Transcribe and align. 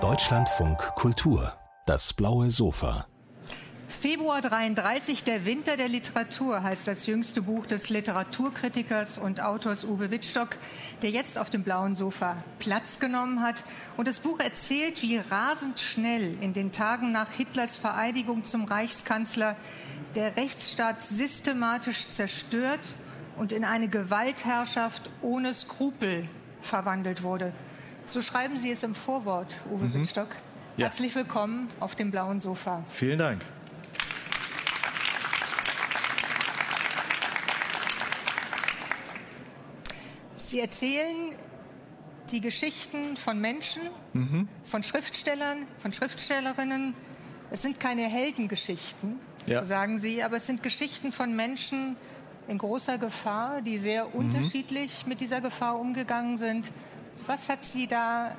Deutschlandfunk 0.00 0.78
Kultur, 0.96 1.52
das 1.86 2.12
blaue 2.12 2.50
Sofa. 2.50 3.06
Februar 3.86 4.40
33, 4.40 5.22
der 5.22 5.44
Winter 5.44 5.76
der 5.76 5.86
Literatur 5.86 6.64
heißt 6.64 6.88
das 6.88 7.06
jüngste 7.06 7.40
Buch 7.40 7.66
des 7.66 7.90
Literaturkritikers 7.90 9.18
und 9.18 9.40
Autors 9.40 9.84
Uwe 9.84 10.10
Wittstock, 10.10 10.56
der 11.02 11.10
jetzt 11.10 11.38
auf 11.38 11.50
dem 11.50 11.62
blauen 11.62 11.94
Sofa 11.94 12.34
Platz 12.58 12.98
genommen 12.98 13.42
hat. 13.42 13.62
Und 13.96 14.08
das 14.08 14.18
Buch 14.18 14.40
erzählt, 14.40 15.00
wie 15.02 15.18
rasend 15.18 15.78
schnell 15.78 16.36
in 16.42 16.52
den 16.52 16.72
Tagen 16.72 17.12
nach 17.12 17.30
Hitlers 17.30 17.78
Vereidigung 17.78 18.42
zum 18.42 18.64
Reichskanzler 18.64 19.54
der 20.16 20.36
Rechtsstaat 20.36 21.00
systematisch 21.00 22.08
zerstört 22.08 22.96
und 23.38 23.52
in 23.52 23.64
eine 23.64 23.86
Gewaltherrschaft 23.86 25.10
ohne 25.22 25.54
Skrupel 25.54 26.28
verwandelt 26.60 27.22
wurde. 27.22 27.52
So 28.06 28.20
schreiben 28.22 28.56
Sie 28.56 28.70
es 28.70 28.82
im 28.82 28.94
Vorwort, 28.94 29.60
Uwe 29.70 29.86
mhm. 29.86 29.94
Wittstock. 29.94 30.28
Ja. 30.76 30.86
Herzlich 30.86 31.14
willkommen 31.14 31.68
auf 31.80 31.94
dem 31.94 32.10
blauen 32.10 32.38
Sofa. 32.38 32.84
Vielen 32.88 33.18
Dank. 33.18 33.40
Sie 40.36 40.60
erzählen 40.60 41.34
die 42.30 42.40
Geschichten 42.40 43.16
von 43.16 43.40
Menschen, 43.40 43.82
mhm. 44.12 44.48
von 44.62 44.82
Schriftstellern, 44.82 45.66
von 45.78 45.92
Schriftstellerinnen. 45.92 46.94
Es 47.50 47.62
sind 47.62 47.80
keine 47.80 48.02
Heldengeschichten, 48.02 49.18
ja. 49.46 49.60
so 49.60 49.66
sagen 49.66 49.98
Sie, 49.98 50.22
aber 50.22 50.36
es 50.36 50.46
sind 50.46 50.62
Geschichten 50.62 51.10
von 51.10 51.34
Menschen 51.34 51.96
in 52.48 52.58
großer 52.58 52.98
Gefahr, 52.98 53.62
die 53.62 53.78
sehr 53.78 54.04
mhm. 54.06 54.14
unterschiedlich 54.14 55.06
mit 55.06 55.20
dieser 55.20 55.40
Gefahr 55.40 55.78
umgegangen 55.78 56.36
sind. 56.36 56.70
Was 57.26 57.48
hat 57.48 57.64
Sie 57.64 57.86
da 57.86 58.36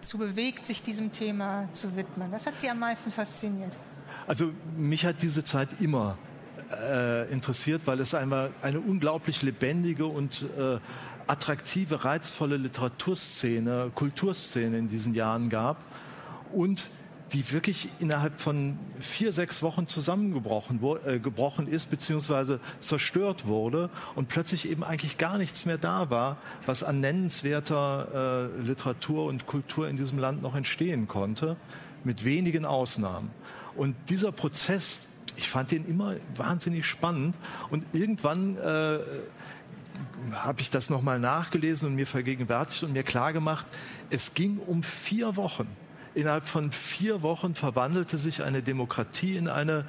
zu 0.00 0.18
bewegt, 0.18 0.64
sich 0.64 0.82
diesem 0.82 1.12
Thema 1.12 1.68
zu 1.72 1.96
widmen? 1.96 2.30
Was 2.30 2.46
hat 2.46 2.58
Sie 2.58 2.68
am 2.68 2.78
meisten 2.78 3.10
fasziniert? 3.10 3.76
Also 4.26 4.52
mich 4.76 5.04
hat 5.04 5.22
diese 5.22 5.44
Zeit 5.44 5.68
immer 5.80 6.16
äh, 6.70 7.30
interessiert, 7.32 7.82
weil 7.84 8.00
es 8.00 8.14
einmal 8.14 8.50
eine 8.62 8.80
unglaublich 8.80 9.42
lebendige 9.42 10.06
und 10.06 10.46
äh, 10.58 10.78
attraktive, 11.26 12.04
reizvolle 12.04 12.56
Literaturszene, 12.56 13.90
Kulturszene 13.94 14.78
in 14.78 14.88
diesen 14.88 15.14
Jahren 15.14 15.48
gab 15.48 15.82
und 16.52 16.90
die 17.34 17.52
wirklich 17.52 17.88
innerhalb 17.98 18.40
von 18.40 18.78
vier, 19.00 19.32
sechs 19.32 19.62
Wochen 19.62 19.86
zusammengebrochen 19.86 20.80
äh, 21.04 21.18
gebrochen 21.18 21.66
ist, 21.66 21.90
beziehungsweise 21.90 22.60
zerstört 22.78 23.46
wurde 23.46 23.90
und 24.14 24.28
plötzlich 24.28 24.68
eben 24.68 24.84
eigentlich 24.84 25.18
gar 25.18 25.36
nichts 25.36 25.66
mehr 25.66 25.78
da 25.78 26.10
war, 26.10 26.38
was 26.64 26.82
an 26.82 27.00
nennenswerter 27.00 28.50
äh, 28.56 28.62
Literatur 28.62 29.26
und 29.26 29.46
Kultur 29.46 29.88
in 29.88 29.96
diesem 29.96 30.18
Land 30.18 30.42
noch 30.42 30.54
entstehen 30.54 31.08
konnte, 31.08 31.56
mit 32.04 32.24
wenigen 32.24 32.64
Ausnahmen. 32.64 33.30
Und 33.74 33.96
dieser 34.08 34.32
Prozess 34.32 35.08
ich 35.36 35.48
fand 35.48 35.70
den 35.72 35.84
immer 35.86 36.14
wahnsinnig 36.36 36.86
spannend 36.86 37.34
und 37.70 37.84
irgendwann 37.92 38.56
äh, 38.56 38.98
habe 40.32 40.60
ich 40.60 40.70
das 40.70 40.90
nochmal 40.90 41.18
nachgelesen 41.18 41.88
und 41.88 41.94
mir 41.94 42.06
vergegenwärtigt 42.06 42.84
und 42.84 42.92
mir 42.92 43.02
klargemacht, 43.02 43.66
es 44.10 44.34
ging 44.34 44.58
um 44.58 44.82
vier 44.82 45.36
Wochen. 45.36 45.66
Innerhalb 46.14 46.44
von 46.44 46.70
vier 46.70 47.22
Wochen 47.22 47.54
verwandelte 47.54 48.18
sich 48.18 48.42
eine 48.42 48.62
Demokratie 48.62 49.36
in 49.36 49.48
eine 49.48 49.84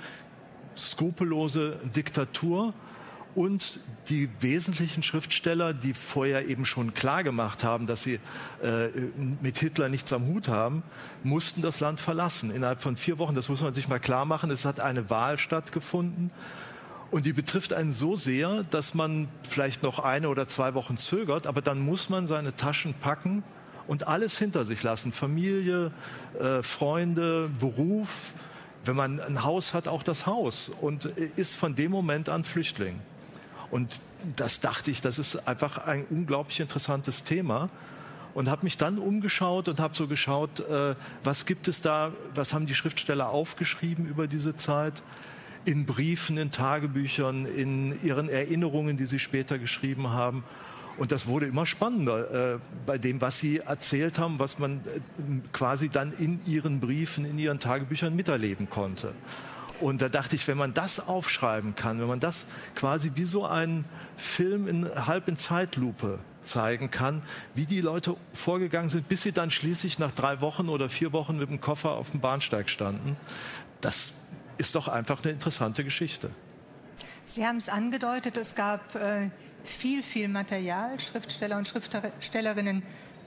skrupellose 0.76 1.78
Diktatur 1.96 2.74
und 3.36 3.82
die 4.10 4.30
wesentlichen 4.40 5.04
Schriftsteller, 5.04 5.74
die 5.74 5.94
vorher 5.94 6.48
eben 6.48 6.64
schon 6.64 6.94
klar 6.94 7.24
gemacht 7.24 7.64
haben, 7.64 7.86
dass 7.86 8.02
sie 8.04 8.20
äh, 8.64 8.88
mit 9.42 9.60
Hitler 9.60 9.90
nichts 9.90 10.14
am 10.14 10.26
Hut 10.28 10.48
haben, 10.48 10.84
mussten 11.24 11.62
das 11.62 11.82
Land 11.82 12.00
verlassen. 12.00 12.50
Innerhalb 12.50 12.82
von 12.82 12.96
vier 12.96 13.18
Wochen, 13.20 13.36
das 13.36 13.50
muss 13.50 13.62
man 13.62 13.74
sich 13.74 13.90
mal 13.90 14.00
klar 14.00 14.26
machen, 14.26 14.50
es 14.52 14.64
hat 14.64 14.80
eine 14.80 15.10
Wahl 15.10 15.38
stattgefunden. 15.38 16.32
Und 17.12 17.26
die 17.26 17.34
betrifft 17.34 17.74
einen 17.74 17.92
so 17.92 18.16
sehr, 18.16 18.64
dass 18.64 18.94
man 18.94 19.28
vielleicht 19.48 19.84
noch 19.84 20.00
eine 20.00 20.30
oder 20.30 20.48
zwei 20.48 20.74
Wochen 20.74 20.98
zögert, 20.98 21.46
aber 21.46 21.62
dann 21.62 21.80
muss 21.80 22.10
man 22.10 22.28
seine 22.28 22.56
Taschen 22.56 22.94
packen 22.94 23.44
und 23.88 24.08
alles 24.08 24.38
hinter 24.38 24.66
sich 24.66 24.84
lassen. 24.84 25.12
Familie, 25.12 25.92
äh, 26.40 26.64
Freunde, 26.64 27.50
Beruf, 27.60 28.34
wenn 28.86 28.96
man 28.96 29.20
ein 29.20 29.44
Haus 29.44 29.74
hat, 29.74 29.88
auch 29.88 30.04
das 30.04 30.26
Haus 30.26 30.72
und 30.82 31.06
ist 31.06 31.56
von 31.58 31.76
dem 31.76 31.92
Moment 31.92 32.30
an 32.30 32.44
Flüchtling. 32.44 33.00
Und 33.72 34.00
das 34.36 34.60
dachte 34.60 34.92
ich, 34.92 35.02
das 35.02 35.20
ist 35.20 35.48
einfach 35.48 35.80
ein 35.80 36.06
unglaublich 36.10 36.60
interessantes 36.60 37.24
Thema 37.24 37.70
und 38.34 38.50
habe 38.50 38.64
mich 38.64 38.78
dann 38.78 38.98
umgeschaut 38.98 39.68
und 39.68 39.80
habe 39.80 39.96
so 39.96 40.08
geschaut, 40.08 40.60
äh, 40.60 40.96
was 41.24 41.46
gibt 41.46 41.68
es 41.68 41.82
da, 41.82 42.12
was 42.36 42.54
haben 42.54 42.68
die 42.68 42.76
Schriftsteller 42.76 43.30
aufgeschrieben 43.30 44.06
über 44.06 44.28
diese 44.28 44.56
Zeit 44.56 45.02
in 45.64 45.86
Briefen, 45.86 46.38
in 46.38 46.52
Tagebüchern, 46.52 47.46
in 47.46 48.02
ihren 48.04 48.30
Erinnerungen, 48.30 48.98
die 48.98 49.06
sie 49.06 49.20
später 49.20 49.58
geschrieben 49.58 50.10
haben. 50.12 50.44
Und 50.98 51.12
das 51.12 51.28
wurde 51.28 51.46
immer 51.46 51.66
spannender 51.66 52.54
äh, 52.56 52.60
bei 52.86 52.98
dem, 52.98 53.20
was 53.20 53.40
sie 53.40 53.58
erzählt 53.60 54.18
haben, 54.18 54.40
was 54.40 54.60
man 54.60 54.78
äh, 54.78 55.00
quasi 55.52 55.90
dann 55.90 56.14
in 56.14 56.40
ihren 56.46 56.80
Briefen, 56.80 57.26
in 57.26 57.38
ihren 57.38 57.60
Tagebüchern 57.60 58.16
miterleben 58.16 58.70
konnte. 58.70 59.14
Und 59.82 60.02
da 60.02 60.08
dachte 60.08 60.36
ich, 60.36 60.48
wenn 60.48 60.58
man 60.58 60.74
das 60.74 61.06
aufschreiben 61.06 61.76
kann, 61.76 62.00
wenn 62.00 62.08
man 62.08 62.22
das 62.22 62.46
quasi 62.76 63.12
wie 63.16 63.26
so 63.26 63.46
einen 63.46 63.86
Film 64.16 64.68
in, 64.68 64.90
halb 65.06 65.28
in 65.28 65.36
Zeitlupe 65.36 66.20
zeigen 66.44 66.92
kann, 66.92 67.24
wie 67.56 67.66
die 67.66 67.82
Leute 67.82 68.16
vorgegangen 68.34 68.90
sind, 68.90 69.10
bis 69.10 69.24
sie 69.24 69.32
dann 69.34 69.52
schließlich 69.52 70.00
nach 70.00 70.12
drei 70.12 70.40
Wochen 70.40 70.70
oder 70.70 70.88
vier 70.88 71.12
Wochen 71.12 71.38
mit 71.38 71.50
dem 71.50 71.60
Koffer 71.60 71.92
auf 71.92 72.12
dem 72.12 72.22
Bahnsteig 72.22 72.70
standen, 72.70 73.18
das 73.82 74.14
ist 74.58 74.76
doch 74.76 74.88
einfach 74.88 75.24
eine 75.24 75.34
interessante 75.34 75.84
Geschichte. 75.84 76.30
Sie 77.26 77.46
haben 77.46 77.58
es 77.58 77.68
angedeutet, 77.68 78.38
es 78.38 78.56
gab 78.56 78.96
äh, 78.96 79.30
viel, 79.68 80.04
viel 80.04 80.28
Material. 80.28 81.00
Schriftsteller 81.00 81.58
und 81.58 81.68
Schriftstellerinnen 81.68 82.84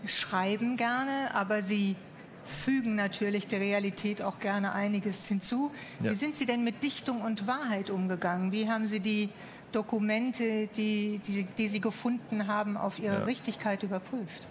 schreiben 0.06 0.76
gerne, 0.76 1.34
aber 1.34 1.62
sie 1.62 1.96
fügen 2.44 2.94
natürlich 2.94 3.46
der 3.46 3.60
Realität 3.60 4.22
auch 4.22 4.40
gerne 4.40 4.72
einiges 4.72 5.26
hinzu. 5.26 5.70
Ja. 6.02 6.10
Wie 6.10 6.14
sind 6.14 6.34
Sie 6.34 6.46
denn 6.46 6.64
mit 6.64 6.82
Dichtung 6.82 7.20
und 7.20 7.46
Wahrheit 7.46 7.90
umgegangen? 7.90 8.52
Wie 8.52 8.70
haben 8.70 8.86
Sie 8.86 9.00
die 9.00 9.28
Dokumente, 9.72 10.68
die, 10.68 11.20
die, 11.26 11.44
die 11.44 11.66
Sie 11.66 11.80
gefunden 11.80 12.46
haben, 12.46 12.76
auf 12.76 12.98
ihre 12.98 13.18
ja. 13.18 13.24
Richtigkeit 13.24 13.82
überprüft? 13.82 14.46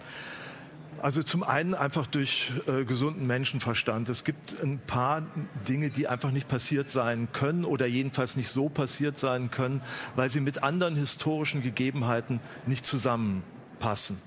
Also 1.00 1.22
zum 1.22 1.44
einen 1.44 1.74
einfach 1.74 2.06
durch 2.08 2.52
äh, 2.66 2.84
gesunden 2.84 3.26
Menschenverstand. 3.26 4.08
Es 4.08 4.24
gibt 4.24 4.60
ein 4.62 4.80
paar 4.84 5.22
Dinge, 5.68 5.90
die 5.90 6.08
einfach 6.08 6.32
nicht 6.32 6.48
passiert 6.48 6.90
sein 6.90 7.28
können 7.32 7.64
oder 7.64 7.86
jedenfalls 7.86 8.36
nicht 8.36 8.48
so 8.48 8.68
passiert 8.68 9.18
sein 9.18 9.50
können, 9.50 9.80
weil 10.16 10.28
sie 10.28 10.40
mit 10.40 10.64
anderen 10.64 10.96
historischen 10.96 11.62
Gegebenheiten 11.62 12.40
nicht 12.66 12.84
zusammenpassen. 12.84 14.20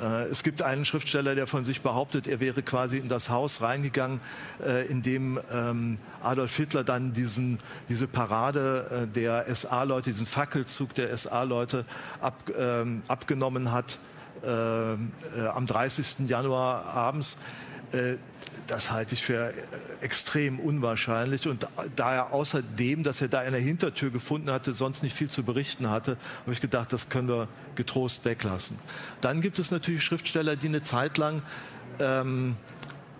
Äh, 0.00 0.24
es 0.28 0.42
gibt 0.42 0.62
einen 0.62 0.86
Schriftsteller, 0.86 1.34
der 1.34 1.46
von 1.46 1.64
sich 1.64 1.82
behauptet, 1.82 2.26
er 2.26 2.40
wäre 2.40 2.62
quasi 2.62 2.96
in 2.96 3.08
das 3.08 3.28
Haus 3.28 3.60
reingegangen, 3.60 4.20
äh, 4.64 4.86
in 4.86 5.02
dem 5.02 5.38
ähm, 5.52 5.98
Adolf 6.22 6.56
Hitler 6.56 6.84
dann 6.84 7.12
diesen, 7.12 7.58
diese 7.90 8.06
Parade 8.06 9.04
äh, 9.04 9.06
der 9.06 9.54
SA-Leute, 9.54 10.10
diesen 10.10 10.26
Fackelzug 10.26 10.94
der 10.94 11.16
SA-Leute 11.16 11.84
ab, 12.22 12.50
ähm, 12.58 13.02
abgenommen 13.08 13.72
hat 13.72 13.98
am 14.44 15.66
30. 15.66 16.28
Januar 16.28 16.84
abends 16.86 17.36
das 18.66 18.90
halte 18.90 19.14
ich 19.14 19.22
für 19.22 19.52
extrem 20.00 20.58
unwahrscheinlich. 20.58 21.46
Und 21.48 21.68
da 21.96 22.14
er 22.14 22.32
außerdem, 22.32 23.02
dass 23.02 23.20
er 23.20 23.28
da 23.28 23.40
eine 23.40 23.58
Hintertür 23.58 24.10
gefunden 24.10 24.50
hatte, 24.50 24.72
sonst 24.72 25.02
nicht 25.02 25.16
viel 25.16 25.28
zu 25.28 25.42
berichten 25.42 25.90
hatte, 25.90 26.16
habe 26.42 26.52
ich 26.52 26.60
gedacht, 26.60 26.92
das 26.92 27.08
können 27.08 27.28
wir 27.28 27.48
getrost 27.74 28.24
weglassen. 28.24 28.78
Dann 29.20 29.40
gibt 29.40 29.58
es 29.58 29.70
natürlich 29.70 30.02
Schriftsteller, 30.02 30.56
die 30.56 30.68
eine 30.68 30.82
Zeit 30.82 31.18
lang 31.18 31.42
ähm, 31.98 32.56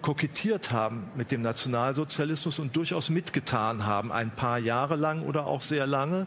kokettiert 0.03 0.70
haben 0.70 1.05
mit 1.17 1.31
dem 1.31 1.43
Nationalsozialismus 1.43 2.59
und 2.59 2.77
durchaus 2.77 3.11
mitgetan 3.11 3.87
haben, 3.87 4.12
ein 4.12 4.31
paar 4.31 4.59
Jahre 4.59 4.97
lang 4.97 5.23
oder 5.23 5.47
auch 5.47 5.62
sehr 5.62 5.87
lange. 5.87 6.27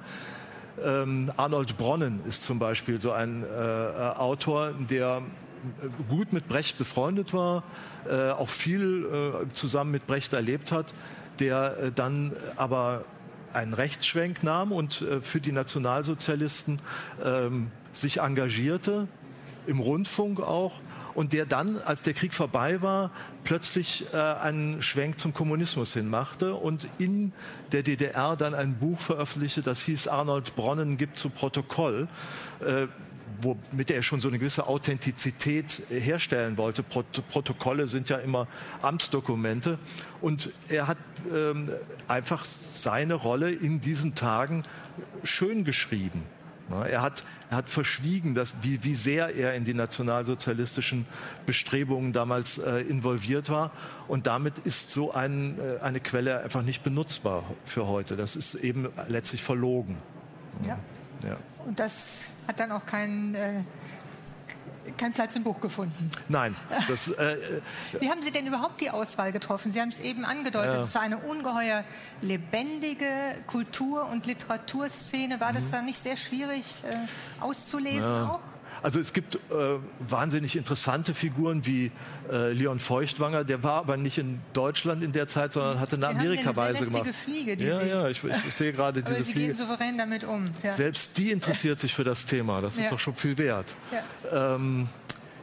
Ähm, 0.84 1.32
Arnold 1.38 1.78
Bronnen 1.78 2.22
ist 2.28 2.44
zum 2.44 2.60
Beispiel 2.60 3.02
so 3.02 3.12
ein 3.12 3.44
äh, 3.44 3.48
Autor, 3.48 4.74
der 4.90 5.22
gut 6.10 6.34
mit 6.34 6.48
Brecht 6.48 6.78
befreundet 6.78 7.34
war, 7.34 7.64
äh, 8.10 8.30
auch 8.30 8.50
viel 8.50 9.06
äh, 9.06 9.54
zusammen 9.54 9.92
mit 9.92 10.08
Brecht 10.08 10.34
erlebt 10.34 10.72
hat, 10.72 10.94
der 11.40 11.78
äh, 11.78 11.92
dann 11.92 12.34
aber 12.56 13.06
einen 13.54 13.74
Rechtsschwenk 13.74 14.44
nahm 14.44 14.72
und 14.72 15.02
äh, 15.02 15.22
für 15.22 15.42
die 15.42 15.52
Nationalsozialisten 15.52 16.80
ähm, 17.24 17.72
sich 17.92 18.20
engagierte, 18.20 19.08
im 19.66 19.80
Rundfunk 19.80 20.40
auch, 20.40 20.80
und 21.18 21.34
der 21.34 21.48
dann, 21.48 21.80
als 21.84 22.04
der 22.04 22.14
Krieg 22.14 22.36
vorbei 22.36 22.84
war, 22.84 23.10
plötzlich 23.44 24.06
äh, 24.14 24.18
einen 24.18 24.84
Schwenk 24.84 25.18
zum 25.18 25.34
Kommunismus 25.34 25.94
hinmachte 25.94 26.54
und 26.54 26.88
in 27.00 27.34
der 27.72 27.82
DDR 27.82 28.36
dann 28.36 28.54
ein 28.54 28.76
Buch 28.76 29.00
veröffentlichte, 29.00 29.64
das 29.64 29.82
hieß 29.82 30.10
Arnold 30.10 30.56
Bronnen 30.56 30.96
gibt 30.96 31.18
zu 31.18 31.32
Protokoll. 31.32 32.08
Äh, 32.60 32.86
womit 33.42 33.90
er 33.90 34.04
schon 34.04 34.22
so 34.22 34.28
eine 34.28 34.38
gewisse 34.38 34.68
Authentizität 34.68 35.82
herstellen 35.90 36.58
wollte. 36.58 36.84
Prot 36.84 37.06
Protokolle 37.30 37.88
sind 37.88 38.10
ja 38.10 38.18
immer 38.18 38.48
Amtsdokumente. 38.84 39.80
Und 40.22 40.52
er 40.70 40.88
hat 40.88 40.98
ähm, 41.34 41.72
einfach 42.08 42.46
seine 42.46 43.16
Rolle 43.16 43.52
in 43.52 43.82
diesen 43.82 44.14
Tagen 44.14 44.64
schön 45.24 45.64
geschrieben. 45.64 46.24
Er 46.70 47.02
hat, 47.02 47.24
er 47.50 47.58
hat 47.58 47.70
verschwiegen, 47.70 48.36
dass, 48.36 48.56
wie, 48.62 48.84
wie 48.84 48.96
sehr 48.96 49.36
er 49.36 49.54
in 49.54 49.64
die 49.64 49.74
nationalsozialistischen 49.74 51.06
Bestrebungen 51.46 52.12
damals 52.12 52.58
äh, 52.58 52.82
involviert 52.82 53.50
war. 53.50 53.72
Und 54.08 54.28
damit 54.28 54.58
ist 54.60 54.92
so 54.92 55.14
ein, 55.14 55.58
äh, 55.60 55.80
eine 55.82 56.02
Quelle 56.02 56.42
einfach 56.42 56.64
nicht 56.64 56.84
benutzbar 56.84 57.44
für 57.64 57.88
heute. 57.88 58.18
Das 58.18 58.36
ist 58.36 58.56
eben 58.56 58.90
letztlich 59.08 59.44
verlogen. 59.44 59.98
Ja. 60.66 60.78
ja. 61.24 61.38
Und 61.66 61.80
das 61.80 62.30
hat 62.48 62.60
dann 62.60 62.72
auch 62.72 62.86
keinen 62.86 63.36
äh, 63.36 63.64
keinen 64.98 65.14
Platz 65.14 65.36
im 65.36 65.44
Buch 65.44 65.60
gefunden. 65.62 66.12
Nein. 66.30 66.56
Das, 66.88 67.08
äh, 67.10 67.38
Wie 68.00 68.10
haben 68.10 68.22
Sie 68.22 68.32
denn 68.32 68.48
überhaupt 68.48 68.82
die 68.82 68.90
Auswahl 68.90 69.32
getroffen? 69.32 69.72
Sie 69.72 69.82
haben 69.82 69.90
es 69.90 70.00
eben 70.00 70.26
angedeutet, 70.26 70.76
ja. 70.76 70.82
es 70.82 70.96
war 70.96 71.02
eine 71.02 71.18
ungeheuer 71.18 71.84
lebendige 72.22 73.06
Kultur- 73.48 74.08
und 74.10 74.26
Literaturszene. 74.26 75.40
War 75.40 75.54
das 75.54 75.68
mhm. 75.68 75.72
da 75.72 75.82
nicht 75.82 76.00
sehr 76.00 76.18
schwierig 76.18 76.84
äh, 76.84 77.44
auszulesen 77.44 78.12
ja. 78.12 78.32
auch? 78.32 78.57
Also 78.84 79.00
es 79.00 79.14
gibt 79.14 79.36
äh, 79.36 79.40
wahnsinnig 80.00 80.56
interessante 80.56 81.14
Figuren 81.14 81.66
wie 81.66 81.92
äh, 82.32 82.52
Leon 82.52 82.80
Feuchtwanger, 82.80 83.44
der 83.44 83.64
war 83.64 83.74
aber 83.74 83.98
nicht 83.98 84.18
in 84.18 84.40
Deutschland 84.54 85.04
in 85.04 85.12
der 85.12 85.28
Zeit, 85.28 85.54
sondern 85.54 85.80
hatte 85.80 85.96
eine 85.96 86.08
Amerikaweise 86.08 86.86
gemacht. 86.86 87.08
Fliege, 87.08 87.58
die 87.58 87.66
ja, 87.66 87.82
ja, 87.84 88.08
ich, 88.10 88.24
ich, 88.24 88.54
sehe 88.54 88.74
gerade 88.74 89.02
diese 89.08 89.24
Sie 89.24 89.34
Fliege. 89.34 89.48
gehen 89.48 89.56
souverän 89.56 89.98
damit 89.98 90.24
um. 90.24 90.46
Ja. 90.64 90.74
Selbst 90.74 91.18
die 91.18 91.32
interessiert 91.32 91.80
sich 91.80 91.94
für 91.94 92.04
das 92.04 92.26
Thema. 92.26 92.62
Das 92.62 92.76
ist 92.76 92.84
ja. 92.84 92.90
doch 92.90 93.00
schon 93.00 93.16
viel 93.16 93.38
wert. 93.38 93.76
Ja. 93.92 94.56
Ähm, 94.56 94.90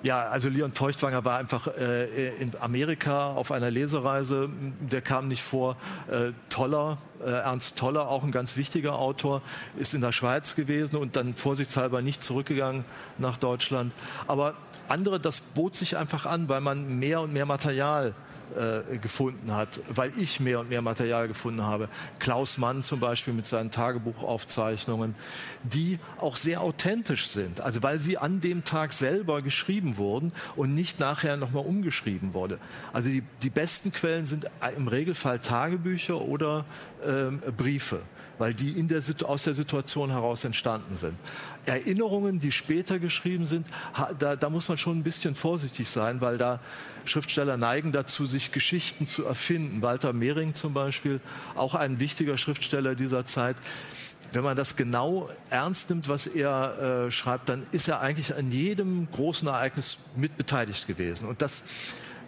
ja, 0.04 0.28
also 0.28 0.50
Leon 0.50 0.72
Feuchtwanger 0.72 1.24
war 1.24 1.38
einfach 1.38 1.66
äh, 1.66 2.36
in 2.36 2.52
Amerika 2.60 3.28
auf 3.32 3.50
einer 3.50 3.70
Lesereise. 3.70 4.50
Der 4.80 5.00
kam 5.00 5.28
nicht 5.28 5.42
vor. 5.42 5.78
Äh, 6.10 6.32
Toller, 6.50 6.98
äh, 7.24 7.30
Ernst 7.30 7.78
Toller, 7.78 8.08
auch 8.08 8.22
ein 8.22 8.30
ganz 8.30 8.58
wichtiger 8.58 8.98
Autor, 8.98 9.40
ist 9.78 9.94
in 9.94 10.02
der 10.02 10.12
Schweiz 10.12 10.56
gewesen 10.56 10.96
und 10.96 11.16
dann 11.16 11.34
vorsichtshalber 11.34 12.02
nicht 12.02 12.22
zurückgegangen 12.22 12.84
nach 13.16 13.38
Deutschland. 13.38 13.94
Aber 14.26 14.54
andere, 14.88 15.18
das 15.20 15.40
bot 15.40 15.74
sich 15.74 15.96
einfach 15.96 16.26
an, 16.26 16.50
weil 16.50 16.60
man 16.60 16.98
mehr 16.98 17.22
und 17.22 17.32
mehr 17.32 17.46
Material 17.46 18.14
äh, 18.56 18.98
gefunden 18.98 19.52
hat, 19.52 19.80
weil 19.88 20.12
ich 20.18 20.40
mehr 20.40 20.60
und 20.60 20.68
mehr 20.68 20.82
Material 20.82 21.28
gefunden 21.28 21.62
habe. 21.62 21.88
Klaus 22.18 22.58
Mann 22.58 22.82
zum 22.82 23.00
Beispiel 23.00 23.34
mit 23.34 23.46
seinen 23.46 23.70
Tagebuchaufzeichnungen, 23.70 25.14
die 25.62 25.98
auch 26.20 26.36
sehr 26.36 26.60
authentisch 26.60 27.28
sind. 27.28 27.60
Also 27.60 27.82
weil 27.82 27.98
sie 27.98 28.18
an 28.18 28.40
dem 28.40 28.64
Tag 28.64 28.92
selber 28.92 29.42
geschrieben 29.42 29.96
wurden 29.96 30.32
und 30.56 30.74
nicht 30.74 31.00
nachher 31.00 31.36
nochmal 31.36 31.64
umgeschrieben 31.64 32.34
wurde. 32.34 32.58
Also 32.92 33.08
die, 33.08 33.22
die 33.42 33.50
besten 33.50 33.92
Quellen 33.92 34.26
sind 34.26 34.46
im 34.76 34.88
Regelfall 34.88 35.38
Tagebücher 35.38 36.20
oder 36.20 36.64
ähm, 37.04 37.40
Briefe 37.56 38.00
weil 38.38 38.54
die 38.54 38.70
in 38.70 38.88
der, 38.88 39.02
aus 39.24 39.44
der 39.44 39.54
Situation 39.54 40.10
heraus 40.10 40.44
entstanden 40.44 40.96
sind. 40.96 41.14
Erinnerungen, 41.66 42.40
die 42.40 42.52
später 42.52 42.98
geschrieben 42.98 43.46
sind, 43.46 43.66
da, 44.18 44.36
da 44.36 44.50
muss 44.50 44.68
man 44.68 44.78
schon 44.78 44.98
ein 44.98 45.02
bisschen 45.02 45.34
vorsichtig 45.34 45.88
sein, 45.88 46.20
weil 46.20 46.38
da 46.38 46.60
Schriftsteller 47.04 47.56
neigen 47.56 47.92
dazu, 47.92 48.26
sich 48.26 48.52
Geschichten 48.52 49.06
zu 49.06 49.24
erfinden. 49.24 49.82
Walter 49.82 50.12
Mehring 50.12 50.54
zum 50.54 50.74
Beispiel, 50.74 51.20
auch 51.54 51.74
ein 51.74 52.00
wichtiger 52.00 52.38
Schriftsteller 52.38 52.94
dieser 52.94 53.24
Zeit. 53.24 53.56
Wenn 54.32 54.42
man 54.42 54.56
das 54.56 54.74
genau 54.74 55.28
ernst 55.50 55.90
nimmt, 55.90 56.08
was 56.08 56.26
er 56.26 57.06
äh, 57.06 57.10
schreibt, 57.12 57.48
dann 57.48 57.62
ist 57.70 57.88
er 57.88 58.00
eigentlich 58.00 58.34
an 58.34 58.50
jedem 58.50 59.08
großen 59.12 59.46
Ereignis 59.46 59.98
mitbeteiligt 60.16 60.86
gewesen. 60.88 61.28
Und 61.28 61.40
das 61.40 61.62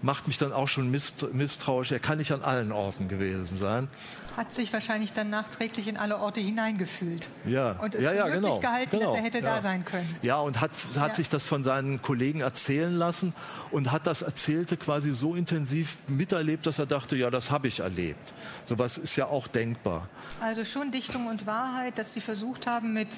macht 0.03 0.27
mich 0.27 0.39
dann 0.39 0.53
auch 0.53 0.69
schon 0.69 0.91
misstrauisch. 0.91 1.93
Er 1.93 1.99
kann 1.99 2.19
nicht 2.19 2.33
an 2.33 2.43
allen 2.43 2.73
Orten 2.73 3.09
gewesen 3.09 3.57
sein. 3.57 3.89
Hat 4.37 4.53
sich 4.53 4.73
wahrscheinlich 4.73 5.13
dann 5.13 5.31
nachträglich 5.31 5.89
in 5.89 5.97
alle 5.97 6.19
Orte 6.19 6.41
hineingefühlt. 6.41 7.29
Ja, 7.47 7.73
und 7.73 7.95
es 7.95 8.05
ja, 8.05 8.13
ja, 8.13 8.25
möglich 8.25 8.43
genau. 8.43 8.59
gehalten, 8.59 8.91
genau. 8.91 9.11
dass 9.11 9.19
er 9.19 9.25
hätte 9.25 9.39
ja. 9.39 9.55
da 9.55 9.61
sein 9.63 9.85
können. 9.85 10.17
Ja, 10.23 10.39
und 10.41 10.61
hat, 10.61 10.73
hat 10.99 11.09
ja. 11.09 11.15
sich 11.15 11.29
das 11.31 11.45
von 11.45 11.65
seinen 11.65 12.03
Kollegen 12.03 12.41
erzählen 12.41 12.95
lassen 12.95 13.33
und 13.71 13.93
hat 13.93 14.07
das 14.07 14.23
Erzählte 14.23 14.77
quasi 14.77 15.15
so 15.15 15.35
intensiv 15.35 15.97
miterlebt, 16.07 16.67
dass 16.67 16.79
er 16.79 16.87
dachte, 16.87 17.17
ja, 17.17 17.31
das 17.31 17.51
habe 17.51 17.69
ich 17.69 17.81
erlebt. 17.81 18.35
Sowas 18.67 18.99
ist 18.99 19.17
ja 19.17 19.27
auch 19.27 19.49
denkbar. 19.49 20.09
Also 20.41 20.65
schon 20.65 20.91
Dichtung 20.91 21.27
und 21.27 21.47
Wahrheit, 21.47 21.97
dass 21.99 22.13
Sie 22.13 22.21
versucht 22.21 22.67
haben, 22.67 22.93
mit 22.93 23.09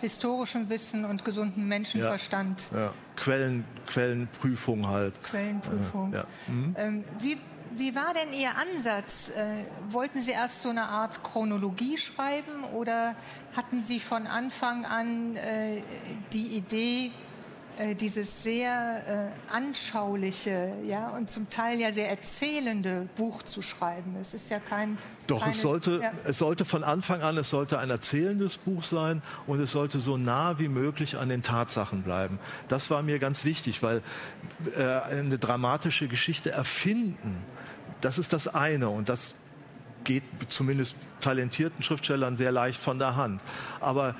historischem 0.00 0.68
Wissen 0.68 1.04
und 1.04 1.24
gesundem 1.24 1.68
Menschenverstand. 1.68 2.70
Ja. 2.74 2.92
Quellen, 3.16 3.64
Quellenprüfung 3.86 4.86
halt. 4.86 5.22
Quellenprüfung. 5.22 6.12
Ja. 6.12 6.24
Mhm. 6.48 6.76
Ähm, 6.78 7.04
wie, 7.18 7.38
wie 7.76 7.94
war 7.94 8.12
denn 8.14 8.32
Ihr 8.32 8.50
Ansatz? 8.56 9.30
Äh, 9.30 9.64
wollten 9.88 10.20
Sie 10.20 10.32
erst 10.32 10.62
so 10.62 10.70
eine 10.70 10.84
Art 10.84 11.22
Chronologie 11.22 11.98
schreiben 11.98 12.64
oder 12.74 13.14
hatten 13.54 13.82
Sie 13.82 14.00
von 14.00 14.26
Anfang 14.26 14.84
an 14.86 15.36
äh, 15.36 15.82
die 16.32 16.56
Idee, 16.56 17.10
äh, 17.78 17.94
dieses 17.94 18.42
sehr 18.42 19.32
äh, 19.32 19.54
anschauliche 19.54 20.72
ja, 20.84 21.10
und 21.10 21.30
zum 21.30 21.48
Teil 21.48 21.78
ja 21.78 21.92
sehr 21.92 22.10
erzählende 22.10 23.08
Buch 23.16 23.42
zu 23.42 23.62
schreiben. 23.62 24.16
Es 24.20 24.34
ist 24.34 24.50
ja 24.50 24.58
kein. 24.58 24.98
Doch, 25.26 25.40
keine, 25.40 25.52
es, 25.52 25.60
sollte, 25.60 26.00
ja. 26.02 26.12
es 26.24 26.38
sollte 26.38 26.64
von 26.64 26.82
Anfang 26.82 27.22
an, 27.22 27.36
es 27.38 27.50
sollte 27.50 27.78
ein 27.78 27.90
erzählendes 27.90 28.56
Buch 28.58 28.82
sein 28.82 29.22
und 29.46 29.60
es 29.60 29.70
sollte 29.70 30.00
so 30.00 30.16
nah 30.16 30.58
wie 30.58 30.68
möglich 30.68 31.16
an 31.16 31.28
den 31.28 31.42
Tatsachen 31.42 32.02
bleiben. 32.02 32.38
Das 32.68 32.90
war 32.90 33.02
mir 33.02 33.18
ganz 33.18 33.44
wichtig, 33.44 33.82
weil 33.82 34.02
äh, 34.76 34.82
eine 34.82 35.38
dramatische 35.38 36.08
Geschichte 36.08 36.50
erfinden, 36.50 37.36
das 38.00 38.18
ist 38.18 38.32
das 38.32 38.48
eine 38.48 38.88
und 38.88 39.08
das 39.08 39.36
geht 40.04 40.24
zumindest 40.48 40.96
talentierten 41.20 41.82
Schriftstellern 41.82 42.36
sehr 42.36 42.52
leicht 42.52 42.80
von 42.80 42.98
der 42.98 43.16
Hand. 43.16 43.42
Aber 43.80 44.16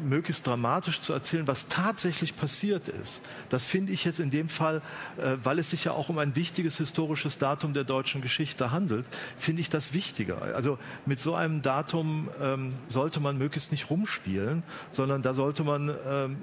möglichst 0.00 0.46
dramatisch 0.46 1.00
zu 1.00 1.12
erzählen, 1.12 1.46
was 1.46 1.68
tatsächlich 1.68 2.36
passiert 2.36 2.88
ist. 2.88 3.22
Das 3.48 3.64
finde 3.64 3.92
ich 3.92 4.04
jetzt 4.04 4.20
in 4.20 4.30
dem 4.30 4.48
Fall, 4.48 4.82
äh, 5.18 5.36
weil 5.42 5.58
es 5.58 5.70
sich 5.70 5.84
ja 5.84 5.92
auch 5.92 6.08
um 6.08 6.18
ein 6.18 6.36
wichtiges 6.36 6.78
historisches 6.78 7.38
Datum 7.38 7.74
der 7.74 7.84
deutschen 7.84 8.22
Geschichte 8.22 8.70
handelt, 8.70 9.06
finde 9.36 9.60
ich 9.60 9.68
das 9.68 9.92
wichtiger. 9.92 10.42
Also 10.54 10.78
mit 11.06 11.20
so 11.20 11.34
einem 11.34 11.62
Datum 11.62 12.28
ähm, 12.40 12.70
sollte 12.88 13.20
man 13.20 13.38
möglichst 13.38 13.72
nicht 13.72 13.90
rumspielen, 13.90 14.62
sondern 14.90 15.22
da 15.22 15.34
sollte 15.34 15.64
man 15.64 15.94
ähm, 16.06 16.36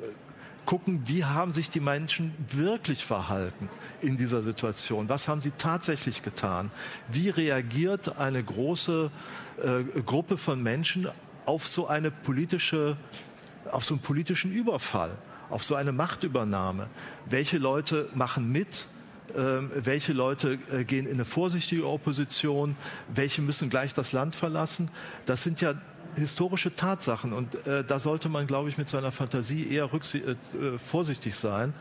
gucken, 0.66 1.02
wie 1.06 1.26
haben 1.26 1.52
sich 1.52 1.70
die 1.70 1.80
Menschen 1.80 2.34
wirklich 2.50 3.04
verhalten 3.04 3.70
in 4.02 4.18
dieser 4.18 4.44
Situation? 4.44 5.10
Was 5.10 5.28
haben 5.28 5.42
sie 5.42 5.52
tatsächlich 5.52 6.22
getan? 6.22 6.72
Wie 7.12 7.30
reagiert 7.30 8.18
eine 8.18 8.44
große 8.44 9.12
äh, 9.62 10.02
Gruppe 10.02 10.38
von 10.38 10.62
Menschen 10.62 11.08
auf 11.46 11.68
so 11.68 11.88
eine 11.88 12.12
politische 12.12 12.96
auf 13.70 13.86
so 13.86 13.94
einen 13.94 14.02
politischen 14.02 14.52
Überfall, 14.52 15.18
auf 15.50 15.64
so 15.64 15.76
eine 15.76 15.92
Machtübernahme. 15.92 16.88
Welche 17.30 17.58
Leute 17.58 18.10
machen 18.14 18.52
mit? 18.52 18.88
Ähm, 19.38 19.72
welche 19.76 20.14
Leute 20.14 20.58
äh, 20.74 20.84
gehen 20.84 21.06
in 21.06 21.14
eine 21.14 21.26
vorsichtige 21.26 21.88
Opposition? 21.88 22.76
Welche 23.14 23.42
müssen 23.42 23.70
gleich 23.70 23.94
das 23.94 24.12
Land 24.12 24.36
verlassen? 24.36 24.90
Das 25.26 25.44
sind 25.44 25.62
ja 25.62 25.76
historische 26.16 26.76
Tatsachen 26.76 27.34
und 27.34 27.66
äh, 27.68 27.84
da 27.84 28.00
sollte 28.00 28.30
man, 28.30 28.48
glaube 28.48 28.70
ich, 28.70 28.78
mit 28.78 28.90
seiner 28.90 29.12
Fantasie 29.12 29.70
eher 29.70 29.90
äh, 29.94 30.78
vorsichtig 30.78 31.36
sein, 31.36 31.74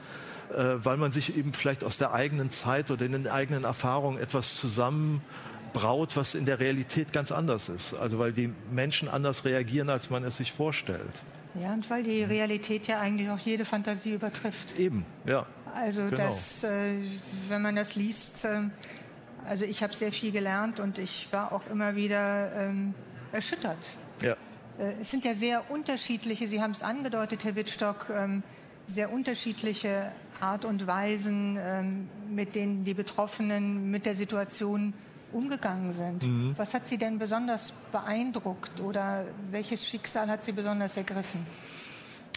äh, 0.55 0.77
weil 0.83 0.97
man 0.97 1.13
sich 1.13 1.37
eben 1.37 1.53
vielleicht 1.53 1.85
aus 1.85 1.99
der 1.99 2.13
eigenen 2.13 2.51
Zeit 2.51 2.91
oder 2.91 3.05
in 3.05 3.13
den 3.13 3.27
eigenen 3.27 3.65
Erfahrungen 3.65 4.19
etwas 4.19 4.57
zusammenbraut, 4.57 6.17
was 6.17 6.35
in 6.35 6.47
der 6.47 6.61
Realität 6.61 7.13
ganz 7.13 7.33
anders 7.33 7.69
ist. 7.69 7.95
Also 7.95 8.19
weil 8.19 8.33
die 8.33 8.53
Menschen 8.71 9.09
anders 9.09 9.45
reagieren, 9.45 9.91
als 9.91 10.11
man 10.11 10.25
es 10.25 10.37
sich 10.37 10.53
vorstellt. 10.53 11.23
Ja, 11.55 11.73
und 11.73 11.89
weil 11.91 12.03
die 12.03 12.23
Realität 12.23 12.87
ja 12.87 13.01
eigentlich 13.01 13.29
auch 13.31 13.39
jede 13.39 13.65
Fantasie 13.65 14.15
übertrifft. 14.15 14.79
Eben, 14.79 15.05
ja. 15.27 15.47
Also, 15.75 16.05
genau. 16.05 16.17
das, 16.17 16.65
äh, 16.65 16.97
wenn 17.49 17.63
man 17.63 17.77
das 17.77 17.95
liest, 17.97 18.45
äh, 18.45 18.63
also 19.47 19.65
ich 19.65 19.83
habe 19.83 19.93
sehr 19.95 20.13
viel 20.13 20.33
gelernt 20.33 20.81
und 20.81 20.99
ich 20.99 21.29
war 21.33 21.53
auch 21.53 21.63
immer 21.71 21.97
wieder 21.97 22.53
ähm, 22.57 22.95
erschüttert. 23.33 23.97
Ja. 24.23 24.37
Äh, 24.79 24.95
es 25.01 25.11
sind 25.11 25.25
ja 25.25 25.35
sehr 25.35 25.71
unterschiedliche, 25.71 26.47
Sie 26.47 26.63
haben 26.63 26.73
es 26.73 26.83
angedeutet, 26.83 27.45
Herr 27.45 27.57
Wittstock, 27.57 28.07
ähm, 28.11 28.43
sehr 28.87 29.13
unterschiedliche 29.13 30.13
Art 30.41 30.65
und 30.65 30.87
Weisen, 30.87 31.59
ähm, 31.61 32.09
mit 32.29 32.55
denen 32.55 32.85
die 32.85 32.95
Betroffenen 32.95 33.91
mit 33.91 34.05
der 34.07 34.15
Situation 34.15 34.95
umgegangen 35.33 35.93
sind. 35.93 36.23
Mhm. 36.23 36.55
Was 36.57 36.75
hat 36.75 36.87
Sie 36.87 36.99
denn 36.99 37.19
besonders 37.19 37.73
beeindruckt 37.93 38.81
oder 38.81 39.25
welches 39.51 39.87
Schicksal 39.87 40.29
hat 40.29 40.45
Sie 40.45 40.53
besonders 40.53 40.97
ergriffen? 40.97 41.47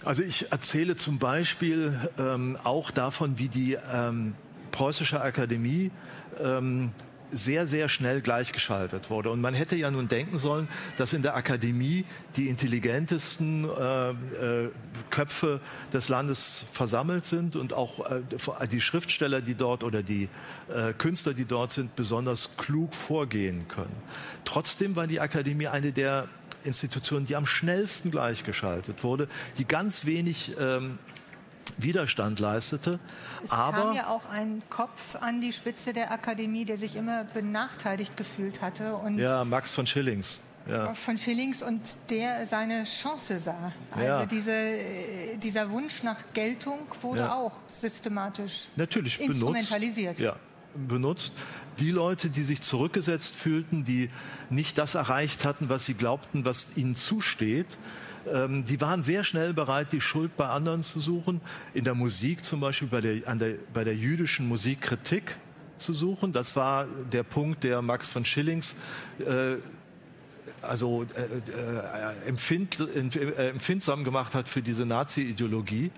Also 0.05 0.21
ich 0.21 0.51
erzähle 0.51 0.95
zum 0.95 1.17
Beispiel 1.17 1.97
ähm, 2.19 2.57
auch 2.63 2.91
davon, 2.91 3.39
wie 3.39 3.47
die 3.47 3.77
ähm, 3.93 4.35
Preußische 4.71 5.21
Akademie 5.21 5.91
ähm, 6.41 6.91
sehr, 7.33 7.67
sehr 7.67 7.89
schnell 7.89 8.21
gleichgeschaltet 8.21 9.09
wurde. 9.09 9.29
Und 9.31 9.41
man 9.41 9.53
hätte 9.53 9.75
ja 9.75 9.91
nun 9.91 10.07
denken 10.07 10.37
sollen, 10.39 10.67
dass 10.97 11.13
in 11.13 11.21
der 11.21 11.35
Akademie 11.35 12.05
die 12.35 12.47
intelligentesten 12.47 13.65
äh, 13.65 14.09
äh, 14.09 14.69
Köpfe 15.09 15.59
des 15.91 16.09
Landes 16.09 16.65
versammelt 16.71 17.25
sind 17.25 17.55
und 17.55 17.73
auch 17.73 18.09
äh, 18.09 18.67
die 18.67 18.81
Schriftsteller, 18.81 19.41
die 19.41 19.55
dort 19.55 19.83
oder 19.83 20.03
die 20.03 20.29
äh, 20.73 20.93
Künstler, 20.93 21.33
die 21.33 21.45
dort 21.45 21.71
sind, 21.71 21.95
besonders 21.95 22.55
klug 22.57 22.95
vorgehen 22.95 23.67
können. 23.67 23.95
Trotzdem 24.45 24.95
war 24.95 25.07
die 25.07 25.19
Akademie 25.19 25.67
eine 25.67 25.91
der 25.91 26.27
Institutionen, 26.63 27.25
die 27.25 27.35
am 27.35 27.45
schnellsten 27.45 28.11
gleichgeschaltet 28.11 29.03
wurde, 29.03 29.27
die 29.57 29.65
ganz 29.65 30.05
wenig 30.05 30.53
ähm, 30.59 30.97
Widerstand 31.83 32.39
leistete. 32.39 32.99
Es 33.43 33.51
aber 33.51 33.77
kam 33.77 33.93
ja 33.95 34.07
auch 34.07 34.25
ein 34.29 34.61
Kopf 34.69 35.15
an 35.15 35.41
die 35.41 35.53
Spitze 35.53 35.93
der 35.93 36.11
Akademie, 36.11 36.65
der 36.65 36.77
sich 36.77 36.95
immer 36.95 37.25
benachteiligt 37.25 38.17
gefühlt 38.17 38.61
hatte. 38.61 38.95
Und 38.95 39.19
ja, 39.19 39.43
Max 39.45 39.73
von 39.73 39.85
Schillings. 39.85 40.41
Ja. 40.69 40.93
Von 40.93 41.17
Schillings 41.17 41.61
und 41.61 41.81
der 42.09 42.47
seine 42.47 42.85
Chance 42.85 43.37
sah. 43.39 43.73
Also 43.91 44.07
Ja. 44.07 44.25
diese, 44.25 44.55
dieser 45.41 45.69
Wunsch 45.69 46.03
nach 46.03 46.17
Geltung 46.33 46.79
wurde 47.01 47.19
Ja. 47.21 47.35
auch 47.35 47.57
systematisch 47.67 48.67
natürlich 48.77 49.19
instrumentalisiert. 49.19 50.17
benutzt. 50.17 50.37
Ja, 50.37 50.79
benutzt. 50.87 51.31
Die 51.79 51.91
Leute, 51.91 52.29
die 52.29 52.43
sich 52.43 52.61
zurückgesetzt 52.61 53.35
fühlten, 53.35 53.83
die 53.83 54.09
nicht 54.49 54.77
das 54.77 54.95
erreicht 54.95 55.43
hatten, 55.43 55.67
was 55.69 55.85
sie 55.85 55.95
glaubten, 55.95 56.45
was 56.45 56.67
ihnen 56.75 56.95
zusteht, 56.95 57.77
ähm, 58.31 58.65
die 58.65 58.79
waren 58.81 59.03
sehr 59.03 59.23
schnell 59.23 59.53
bereit, 59.53 59.91
die 59.91 60.01
Schuld 60.01 60.35
bei 60.37 60.47
anderen 60.47 60.83
zu 60.83 60.99
suchen. 60.99 61.41
In 61.73 61.83
der 61.83 61.95
Musik 61.95 62.45
zum 62.45 62.59
Beispiel, 62.59 62.87
bei 62.87 63.01
der, 63.01 63.27
an 63.27 63.39
der, 63.39 63.55
bei 63.73 63.83
der 63.83 63.95
jüdischen 63.95 64.47
Musikkritik 64.47 65.37
zu 65.77 65.93
suchen. 65.93 66.33
Das 66.33 66.55
war 66.55 66.85
der 67.11 67.23
Punkt, 67.23 67.63
der 67.63 67.81
Max 67.81 68.11
von 68.11 68.25
Schillings 68.25 68.75
äh, 69.19 69.57
also 70.61 71.03
äh, 71.15 71.21
äh, 71.21 72.29
empfind, 72.29 72.79
äh, 72.79 73.49
empfindsam 73.49 74.03
gemacht 74.03 74.33
hat 74.35 74.49
für 74.49 74.61
diese 74.61 74.85
Nazi-Ideologie. 74.85 75.91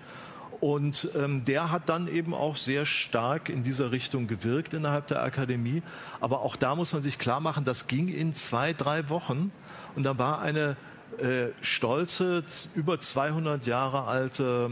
Und 0.60 1.10
ähm, 1.14 1.44
der 1.44 1.70
hat 1.70 1.88
dann 1.88 2.08
eben 2.08 2.32
auch 2.32 2.56
sehr 2.56 2.86
stark 2.86 3.50
in 3.50 3.62
dieser 3.62 3.90
Richtung 3.90 4.26
gewirkt 4.26 4.72
innerhalb 4.72 5.06
der 5.06 5.22
Akademie. 5.22 5.82
Aber 6.20 6.40
auch 6.40 6.56
da 6.56 6.74
muss 6.74 6.92
man 6.92 7.02
sich 7.02 7.18
klar 7.18 7.40
machen, 7.40 7.64
das 7.64 7.88
ging 7.88 8.08
in 8.08 8.34
zwei, 8.34 8.72
drei 8.72 9.08
Wochen. 9.10 9.52
Und 9.94 10.04
da 10.04 10.18
war 10.18 10.40
eine 10.40 10.76
äh, 11.18 11.48
stolze, 11.62 12.44
über 12.74 13.00
200 13.00 13.66
Jahre 13.66 14.04
alte 14.04 14.70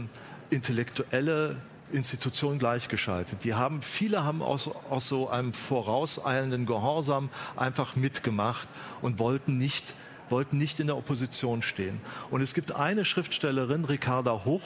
intellektuelle 0.49 1.57
Institution 1.91 2.59
gleichgeschaltet. 2.59 3.43
Die 3.43 3.53
haben, 3.53 3.81
viele 3.81 4.23
haben 4.23 4.41
aus, 4.41 4.69
aus 4.89 5.07
so 5.07 5.29
einem 5.29 5.53
vorauseilenden 5.53 6.65
Gehorsam 6.65 7.29
einfach 7.55 7.95
mitgemacht 7.95 8.67
und 9.01 9.19
wollten 9.19 9.57
nicht, 9.57 9.93
wollten 10.29 10.57
nicht 10.57 10.79
in 10.79 10.87
der 10.87 10.97
Opposition 10.97 11.61
stehen. 11.61 11.99
Und 12.31 12.41
es 12.41 12.53
gibt 12.53 12.73
eine 12.73 13.05
Schriftstellerin, 13.05 13.85
Ricarda 13.85 14.45
Hoch, 14.45 14.63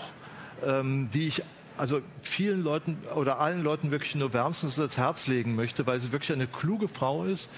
ähm, 0.65 1.09
die 1.13 1.27
ich 1.27 1.43
also 1.77 2.01
vielen 2.21 2.61
Leuten 2.61 2.97
oder 3.15 3.39
allen 3.39 3.63
Leuten 3.63 3.89
wirklich 3.91 4.13
nur 4.15 4.33
wärmstens 4.33 4.77
ans 4.77 4.97
Herz 4.97 5.27
legen 5.27 5.55
möchte, 5.55 5.87
weil 5.87 6.01
sie 6.01 6.11
wirklich 6.11 6.33
eine 6.33 6.47
kluge 6.47 6.89
Frau 6.89 7.23
ist, 7.23 7.49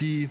die 0.00 0.30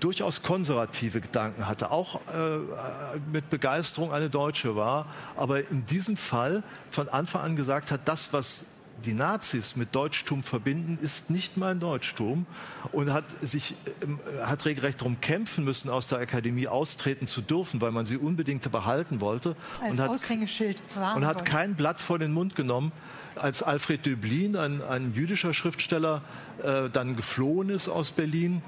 durchaus 0.00 0.42
konservative 0.42 1.20
Gedanken 1.20 1.66
hatte, 1.66 1.90
auch 1.90 2.16
äh, 2.16 3.18
mit 3.32 3.50
Begeisterung 3.50 4.12
eine 4.12 4.30
Deutsche 4.30 4.76
war, 4.76 5.06
aber 5.36 5.68
in 5.70 5.86
diesem 5.86 6.16
Fall 6.16 6.62
von 6.90 7.08
Anfang 7.08 7.42
an 7.42 7.56
gesagt 7.56 7.90
hat, 7.90 8.02
das, 8.06 8.32
was 8.32 8.64
die 9.04 9.14
Nazis 9.14 9.76
mit 9.76 9.94
Deutschtum 9.94 10.42
verbinden, 10.42 10.98
ist 11.00 11.30
nicht 11.30 11.56
mein 11.56 11.80
Deutschtum 11.80 12.46
und 12.92 13.12
hat 13.12 13.24
sich 13.40 13.74
ähm, 14.02 14.18
hat 14.42 14.64
regelrecht 14.64 15.00
darum 15.00 15.20
kämpfen 15.20 15.64
müssen, 15.64 15.88
aus 15.88 16.08
der 16.08 16.18
Akademie 16.18 16.68
austreten 16.68 17.26
zu 17.26 17.40
dürfen, 17.40 17.80
weil 17.80 17.92
man 17.92 18.06
sie 18.06 18.16
unbedingt 18.16 18.70
behalten 18.70 19.20
wollte 19.20 19.56
Als 19.80 19.92
und 19.92 20.00
hat 20.00 20.10
Aushängeschild 20.10 20.80
und 21.14 21.26
hat 21.26 21.44
kein 21.44 21.74
Blatt 21.74 22.00
vor 22.00 22.18
den 22.18 22.32
Mund 22.32 22.54
genommen. 22.54 22.92
Als 23.36 23.62
Alfred 23.62 24.04
Döblin, 24.04 24.56
ein, 24.56 24.82
ein 24.82 25.14
jüdischer 25.14 25.54
Schriftsteller, 25.54 26.22
äh, 26.62 26.90
dann 26.90 27.14
geflohen 27.14 27.70
ist 27.70 27.88
aus 27.88 28.10
Berlin, 28.10 28.62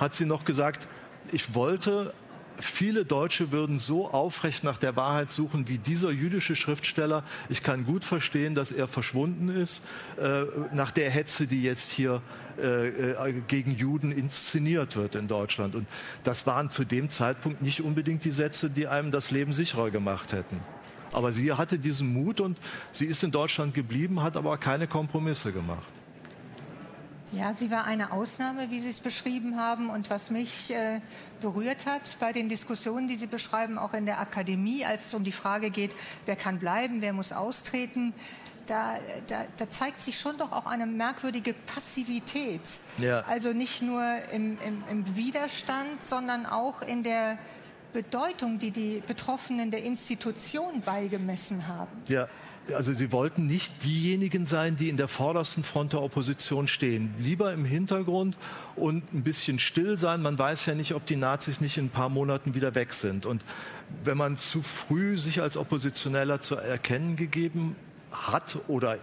hat 0.00 0.14
sie 0.14 0.26
noch 0.26 0.44
gesagt, 0.44 0.88
ich 1.32 1.54
wollte, 1.54 2.12
viele 2.58 3.04
Deutsche 3.04 3.52
würden 3.52 3.78
so 3.78 4.08
aufrecht 4.08 4.64
nach 4.64 4.76
der 4.76 4.96
Wahrheit 4.96 5.30
suchen 5.30 5.68
wie 5.68 5.78
dieser 5.78 6.10
jüdische 6.10 6.56
Schriftsteller. 6.56 7.24
Ich 7.48 7.62
kann 7.62 7.84
gut 7.84 8.04
verstehen, 8.04 8.54
dass 8.54 8.72
er 8.72 8.88
verschwunden 8.88 9.48
ist 9.48 9.82
äh, 10.20 10.44
nach 10.72 10.90
der 10.90 11.10
Hetze, 11.10 11.46
die 11.46 11.62
jetzt 11.62 11.90
hier 11.90 12.22
äh, 12.58 12.88
äh, 12.88 13.34
gegen 13.48 13.76
Juden 13.76 14.12
inszeniert 14.12 14.96
wird 14.96 15.14
in 15.14 15.28
Deutschland. 15.28 15.74
Und 15.74 15.86
das 16.22 16.46
waren 16.46 16.70
zu 16.70 16.84
dem 16.84 17.10
Zeitpunkt 17.10 17.62
nicht 17.62 17.82
unbedingt 17.82 18.24
die 18.24 18.30
Sätze, 18.30 18.70
die 18.70 18.86
einem 18.86 19.10
das 19.10 19.30
Leben 19.30 19.52
sicherer 19.52 19.90
gemacht 19.90 20.32
hätten. 20.32 20.60
Aber 21.12 21.32
sie 21.32 21.52
hatte 21.52 21.78
diesen 21.78 22.12
Mut 22.12 22.40
und 22.40 22.58
sie 22.92 23.06
ist 23.06 23.22
in 23.22 23.30
Deutschland 23.30 23.74
geblieben, 23.74 24.22
hat 24.22 24.36
aber 24.36 24.56
keine 24.58 24.86
Kompromisse 24.86 25.52
gemacht. 25.52 25.95
Ja, 27.32 27.54
sie 27.54 27.70
war 27.70 27.84
eine 27.84 28.12
Ausnahme, 28.12 28.70
wie 28.70 28.80
Sie 28.80 28.88
es 28.88 29.00
beschrieben 29.00 29.58
haben. 29.58 29.90
Und 29.90 30.10
was 30.10 30.30
mich 30.30 30.70
äh, 30.70 31.00
berührt 31.40 31.86
hat 31.86 32.16
bei 32.20 32.32
den 32.32 32.48
Diskussionen, 32.48 33.08
die 33.08 33.16
Sie 33.16 33.26
beschreiben, 33.26 33.78
auch 33.78 33.94
in 33.94 34.06
der 34.06 34.20
Akademie, 34.20 34.84
als 34.84 35.06
es 35.06 35.14
um 35.14 35.24
die 35.24 35.32
Frage 35.32 35.70
geht, 35.70 35.96
wer 36.24 36.36
kann 36.36 36.58
bleiben, 36.58 37.00
wer 37.00 37.12
muss 37.12 37.32
austreten, 37.32 38.14
da, 38.66 38.96
da, 39.28 39.44
da 39.56 39.70
zeigt 39.70 40.00
sich 40.00 40.18
schon 40.18 40.38
doch 40.38 40.52
auch 40.52 40.66
eine 40.66 40.86
merkwürdige 40.86 41.54
Passivität. 41.54 42.60
Ja. 42.98 43.20
Also 43.28 43.52
nicht 43.52 43.82
nur 43.82 44.02
im, 44.32 44.58
im, 44.66 44.82
im 44.90 45.16
Widerstand, 45.16 46.02
sondern 46.02 46.46
auch 46.46 46.82
in 46.82 47.02
der 47.02 47.38
Bedeutung, 47.92 48.58
die 48.58 48.72
die 48.72 49.02
Betroffenen 49.06 49.70
der 49.70 49.84
Institution 49.84 50.80
beigemessen 50.80 51.68
haben. 51.68 51.90
Ja, 52.08 52.28
also 52.74 52.92
sie 52.92 53.12
wollten 53.12 53.46
nicht 53.46 53.84
diejenigen 53.84 54.46
sein, 54.46 54.76
die 54.76 54.88
in 54.88 54.96
der 54.96 55.08
vordersten 55.08 55.64
Front 55.64 55.92
der 55.92 56.02
Opposition 56.02 56.68
stehen. 56.68 57.14
Lieber 57.18 57.52
im 57.52 57.64
Hintergrund 57.64 58.36
und 58.74 59.12
ein 59.12 59.22
bisschen 59.22 59.58
still 59.58 59.98
sein. 59.98 60.22
Man 60.22 60.38
weiß 60.38 60.66
ja 60.66 60.74
nicht, 60.74 60.94
ob 60.94 61.06
die 61.06 61.16
Nazis 61.16 61.60
nicht 61.60 61.78
in 61.78 61.86
ein 61.86 61.90
paar 61.90 62.08
Monaten 62.08 62.54
wieder 62.54 62.74
weg 62.74 62.92
sind. 62.92 63.26
Und 63.26 63.44
wenn 64.02 64.16
man 64.16 64.36
zu 64.36 64.62
früh 64.62 65.18
sich 65.18 65.40
als 65.40 65.56
Oppositioneller 65.56 66.40
zu 66.40 66.56
erkennen 66.56 67.16
gegeben 67.16 67.76
hat 68.10 68.58
oder 68.68 68.98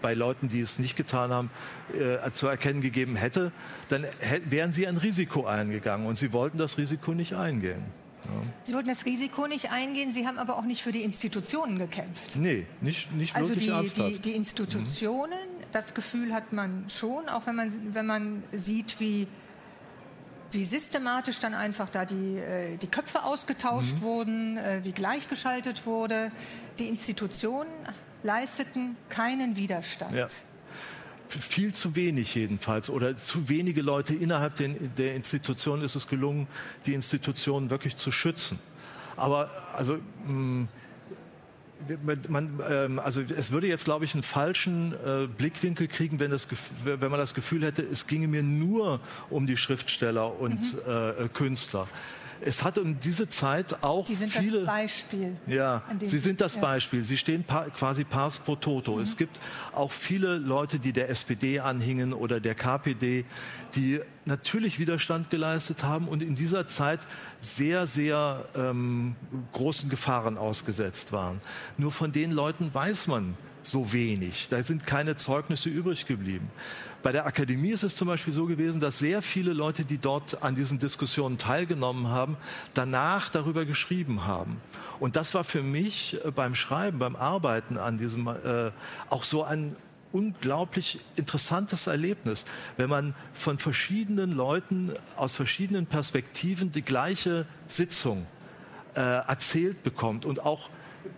bei 0.00 0.14
Leuten, 0.14 0.48
die 0.48 0.60
es 0.60 0.78
nicht 0.78 0.96
getan 0.96 1.30
haben, 1.30 1.50
äh, 1.92 2.30
zu 2.32 2.48
erkennen 2.48 2.80
gegeben 2.80 3.16
hätte, 3.16 3.52
dann 3.88 4.04
wären 4.48 4.72
sie 4.72 4.86
ein 4.86 4.96
Risiko 4.96 5.46
eingegangen. 5.46 6.06
Und 6.06 6.16
sie 6.16 6.32
wollten 6.32 6.58
das 6.58 6.78
Risiko 6.78 7.12
nicht 7.14 7.34
eingehen. 7.34 8.01
Sie 8.64 8.72
wollten 8.74 8.88
das 8.88 9.04
Risiko 9.04 9.46
nicht 9.46 9.70
eingehen, 9.72 10.12
Sie 10.12 10.26
haben 10.26 10.38
aber 10.38 10.56
auch 10.56 10.62
nicht 10.64 10.82
für 10.82 10.92
die 10.92 11.02
Institutionen 11.02 11.78
gekämpft. 11.78 12.36
Nee, 12.36 12.66
nicht, 12.80 13.12
nicht 13.12 13.34
Also 13.34 13.50
wirklich 13.50 13.64
die, 13.66 13.70
ernsthaft. 13.70 14.10
die, 14.10 14.18
die 14.20 14.32
Institutionen, 14.36 15.38
das 15.72 15.94
Gefühl 15.94 16.32
hat 16.32 16.52
man 16.52 16.84
schon, 16.88 17.28
auch 17.28 17.46
wenn 17.46 17.56
man, 17.56 17.94
wenn 17.94 18.06
man 18.06 18.42
sieht, 18.52 19.00
wie, 19.00 19.26
wie 20.52 20.64
systematisch 20.64 21.40
dann 21.40 21.54
einfach 21.54 21.88
da 21.88 22.04
die, 22.04 22.36
äh, 22.38 22.76
die 22.76 22.86
Köpfe 22.86 23.24
ausgetauscht 23.24 23.96
Mhm. 23.96 24.02
wurden, 24.02 24.56
äh, 24.58 24.80
wie 24.84 24.92
gleichgeschaltet 24.92 25.86
wurde. 25.86 26.30
Die 26.78 26.88
Institutionen 26.88 27.70
leisteten 28.22 28.96
keinen 29.08 29.56
Widerstand. 29.56 30.14
Ja. 30.14 30.26
Viel 31.40 31.72
zu 31.72 31.96
wenig 31.96 32.34
jedenfalls 32.34 32.90
oder 32.90 33.16
zu 33.16 33.48
wenige 33.48 33.82
Leute 33.82 34.14
innerhalb 34.14 34.54
der 34.96 35.14
Institution 35.14 35.82
ist 35.82 35.94
es 35.94 36.06
gelungen, 36.06 36.46
die 36.86 36.94
Institutionen 36.94 37.70
wirklich 37.70 37.96
zu 37.96 38.12
schützen. 38.12 38.58
Aber 39.16 39.50
also 39.74 39.98
mh, 40.26 40.68
man, 42.28 42.60
ähm, 42.70 42.98
also 42.98 43.20
es 43.20 43.50
würde 43.50 43.66
jetzt, 43.66 43.84
glaube 43.84 44.04
ich, 44.04 44.14
einen 44.14 44.22
falschen 44.22 44.92
äh, 44.92 45.26
Blickwinkel 45.26 45.88
kriegen, 45.88 46.20
wenn, 46.20 46.30
das, 46.30 46.48
wenn 46.84 47.10
man 47.10 47.18
das 47.18 47.34
Gefühl 47.34 47.64
hätte, 47.64 47.82
es 47.82 48.06
ginge 48.06 48.28
mir 48.28 48.42
nur 48.42 49.00
um 49.30 49.46
die 49.46 49.56
Schriftsteller 49.56 50.38
und 50.38 50.76
äh, 50.86 51.28
Künstler. 51.32 51.88
Es 52.44 52.64
hat 52.64 52.78
um 52.78 52.98
diese 52.98 53.28
Zeit 53.28 53.84
auch 53.84 54.06
Die 54.06 54.14
sind 54.14 54.32
viele 54.32 54.60
das 54.60 54.66
Beispiel. 54.66 55.36
ja, 55.46 55.82
Sie 56.00 56.18
sind 56.18 56.40
das 56.40 56.56
ja. 56.56 56.60
Beispiel. 56.60 57.02
Sie 57.02 57.16
stehen 57.16 57.44
pa 57.44 57.66
quasi 57.70 58.04
pars 58.04 58.38
pro 58.38 58.56
toto. 58.56 59.00
Es 59.00 59.16
gibt 59.16 59.38
auch 59.72 59.92
viele 59.92 60.38
Leute, 60.38 60.78
die 60.78 60.92
der 60.92 61.08
SPD 61.08 61.60
anhingen 61.60 62.12
oder 62.12 62.40
der 62.40 62.54
KPD, 62.54 63.24
die 63.74 64.00
natürlich 64.24 64.78
Widerstand 64.78 65.30
geleistet 65.30 65.82
haben 65.82 66.08
und 66.08 66.22
in 66.22 66.34
dieser 66.34 66.66
Zeit 66.66 67.00
sehr, 67.40 67.86
sehr 67.86 68.44
ähm, 68.54 69.16
großen 69.52 69.88
Gefahren 69.88 70.38
ausgesetzt 70.38 71.12
waren. 71.12 71.40
Nur 71.78 71.92
von 71.92 72.12
den 72.12 72.32
Leuten 72.32 72.72
weiß 72.72 73.06
man 73.08 73.36
so 73.62 73.92
wenig. 73.92 74.48
Da 74.48 74.62
sind 74.62 74.86
keine 74.86 75.16
Zeugnisse 75.16 75.68
übrig 75.68 76.06
geblieben. 76.06 76.50
Bei 77.02 77.12
der 77.12 77.26
Akademie 77.26 77.70
ist 77.70 77.82
es 77.82 77.96
zum 77.96 78.08
Beispiel 78.08 78.32
so 78.32 78.46
gewesen, 78.46 78.80
dass 78.80 78.98
sehr 78.98 79.22
viele 79.22 79.52
Leute, 79.52 79.84
die 79.84 79.98
dort 79.98 80.42
an 80.42 80.54
diesen 80.54 80.78
Diskussionen 80.78 81.38
teilgenommen 81.38 82.08
haben, 82.08 82.36
danach 82.74 83.28
darüber 83.28 83.64
geschrieben 83.64 84.24
haben. 84.24 84.56
Und 85.00 85.16
das 85.16 85.34
war 85.34 85.44
für 85.44 85.62
mich 85.62 86.18
äh, 86.24 86.30
beim 86.30 86.54
Schreiben, 86.54 86.98
beim 86.98 87.16
Arbeiten 87.16 87.76
an 87.76 87.98
diesem 87.98 88.28
äh, 88.28 88.70
auch 89.10 89.24
so 89.24 89.42
ein 89.42 89.76
unglaublich 90.12 91.00
interessantes 91.16 91.86
Erlebnis, 91.86 92.44
wenn 92.76 92.90
man 92.90 93.14
von 93.32 93.58
verschiedenen 93.58 94.32
Leuten 94.32 94.92
aus 95.16 95.34
verschiedenen 95.34 95.86
Perspektiven 95.86 96.72
die 96.72 96.82
gleiche 96.82 97.46
Sitzung 97.66 98.26
äh, 98.94 99.00
erzählt 99.00 99.82
bekommt 99.82 100.24
und 100.24 100.44
auch 100.44 100.68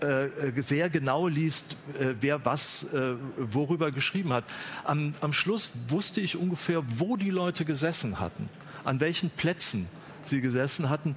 äh, 0.01 0.61
sehr 0.61 0.89
genau 0.91 1.29
liest, 1.29 1.77
äh, 2.01 2.15
wer 2.21 2.45
was 2.45 2.85
äh, 2.85 3.15
worüber 3.37 3.91
geschrieben 3.91 4.33
hat. 4.33 4.45
Am, 4.85 5.15
am 5.21 5.33
Schluss 5.33 5.71
wusste 5.89 6.21
ich 6.21 6.37
ungefähr, 6.37 6.83
wo 6.97 7.17
die 7.17 7.31
Leute 7.31 7.65
gesessen 7.65 8.19
hatten, 8.19 8.49
an 8.85 9.01
welchen 9.01 9.31
Plätzen 9.31 9.89
sie 10.25 10.41
gesessen 10.41 10.89
hatten, 10.89 11.17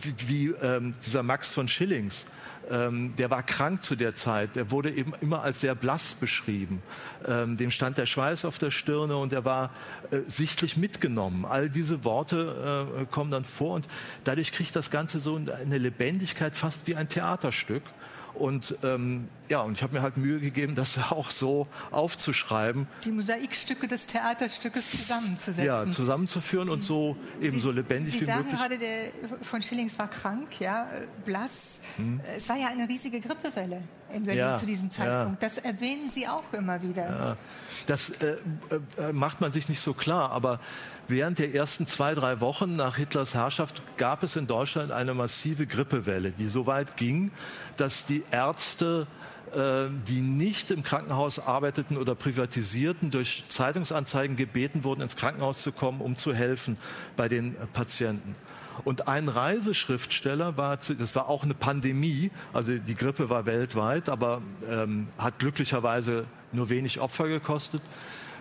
wie, 0.00 0.14
wie 0.26 0.46
ähm, 0.62 0.92
dieser 1.04 1.22
Max 1.22 1.52
von 1.52 1.68
Schillings 1.68 2.26
ähm, 2.70 3.14
der 3.16 3.30
war 3.30 3.42
krank 3.42 3.82
zu 3.82 3.96
der 3.96 4.14
Zeit. 4.14 4.56
Der 4.56 4.70
wurde 4.70 4.90
eben 4.90 5.12
immer 5.20 5.42
als 5.42 5.60
sehr 5.60 5.74
blass 5.74 6.14
beschrieben. 6.14 6.82
Ähm, 7.26 7.56
dem 7.56 7.70
stand 7.70 7.98
der 7.98 8.06
Schweiß 8.06 8.44
auf 8.44 8.58
der 8.58 8.70
Stirne 8.70 9.16
und 9.16 9.32
er 9.32 9.44
war 9.44 9.70
äh, 10.10 10.20
sichtlich 10.26 10.76
mitgenommen. 10.76 11.44
All 11.44 11.70
diese 11.70 12.04
Worte 12.04 12.90
äh, 13.00 13.04
kommen 13.06 13.30
dann 13.30 13.44
vor 13.44 13.74
und 13.74 13.86
dadurch 14.24 14.52
kriegt 14.52 14.76
das 14.76 14.90
Ganze 14.90 15.20
so 15.20 15.36
eine 15.36 15.78
Lebendigkeit, 15.78 16.56
fast 16.56 16.86
wie 16.86 16.96
ein 16.96 17.08
Theaterstück. 17.08 17.82
Und 18.38 18.76
ähm, 18.82 19.28
ja, 19.50 19.60
und 19.62 19.72
ich 19.72 19.82
habe 19.82 19.94
mir 19.94 20.02
halt 20.02 20.16
Mühe 20.16 20.40
gegeben, 20.40 20.74
das 20.74 20.98
auch 21.10 21.30
so 21.30 21.66
aufzuschreiben. 21.90 22.86
Die 23.04 23.10
Mosaikstücke 23.10 23.88
des 23.88 24.06
Theaterstückes 24.06 24.90
zusammenzusetzen. 24.90 25.64
Ja, 25.64 25.88
zusammenzuführen 25.88 26.68
Sie, 26.68 26.74
und 26.74 26.82
so 26.82 27.16
eben 27.40 27.56
Sie, 27.56 27.60
so 27.60 27.70
lebendig 27.70 28.14
Sie 28.14 28.20
wie 28.22 28.24
sagen 28.24 28.44
möglich. 28.44 28.58
gerade, 28.58 28.78
der 28.78 29.12
von 29.42 29.62
Schillings 29.62 29.98
war 29.98 30.08
krank, 30.08 30.60
ja, 30.60 30.88
blass. 31.24 31.80
Hm. 31.96 32.20
Es 32.36 32.48
war 32.48 32.56
ja 32.56 32.68
eine 32.68 32.88
riesige 32.88 33.20
Grippewelle 33.20 33.82
in 34.12 34.24
Berlin 34.24 34.38
ja, 34.38 34.58
zu 34.58 34.66
diesem 34.66 34.90
Zeitpunkt. 34.90 35.42
Ja. 35.42 35.48
Das 35.48 35.58
erwähnen 35.58 36.08
Sie 36.08 36.26
auch 36.26 36.44
immer 36.52 36.82
wieder. 36.82 37.08
Ja. 37.08 37.36
Das 37.86 38.10
äh, 38.10 38.36
äh, 38.98 39.12
macht 39.12 39.40
man 39.40 39.52
sich 39.52 39.68
nicht 39.68 39.80
so 39.80 39.94
klar, 39.94 40.30
aber 40.30 40.60
während 41.06 41.38
der 41.38 41.54
ersten 41.54 41.86
zwei, 41.86 42.14
drei 42.14 42.40
Wochen 42.40 42.76
nach 42.76 42.96
Hitlers 42.96 43.34
Herrschaft 43.34 43.82
gab 43.96 44.22
es 44.22 44.36
in 44.36 44.46
Deutschland 44.46 44.92
eine 44.92 45.14
massive 45.14 45.66
Grippewelle, 45.66 46.32
die 46.32 46.46
so 46.46 46.66
weit 46.66 46.96
ging, 46.96 47.30
dass 47.76 48.04
die 48.06 48.22
Ärzte 48.30 49.06
äh, 49.54 49.88
die 50.06 50.20
nicht 50.20 50.70
im 50.70 50.82
Krankenhaus 50.82 51.38
arbeiteten 51.38 51.96
oder 51.96 52.14
privatisierten, 52.14 53.10
durch 53.10 53.44
Zeitungsanzeigen 53.48 54.36
gebeten 54.36 54.84
wurden, 54.84 55.00
ins 55.00 55.16
Krankenhaus 55.16 55.62
zu 55.62 55.72
kommen, 55.72 56.00
um 56.00 56.16
zu 56.16 56.34
helfen 56.34 56.76
bei 57.16 57.28
den 57.28 57.56
Patienten. 57.72 58.34
Und 58.84 59.08
ein 59.08 59.28
Reiseschriftsteller 59.28 60.56
war, 60.56 60.76
das 60.76 61.14
war 61.16 61.28
auch 61.28 61.44
eine 61.44 61.54
Pandemie, 61.54 62.30
also 62.52 62.76
die 62.76 62.94
Grippe 62.94 63.30
war 63.30 63.46
weltweit, 63.46 64.08
aber 64.08 64.42
ähm, 64.68 65.08
hat 65.18 65.38
glücklicherweise 65.38 66.26
nur 66.52 66.68
wenig 66.68 67.00
Opfer 67.00 67.28
gekostet 67.28 67.82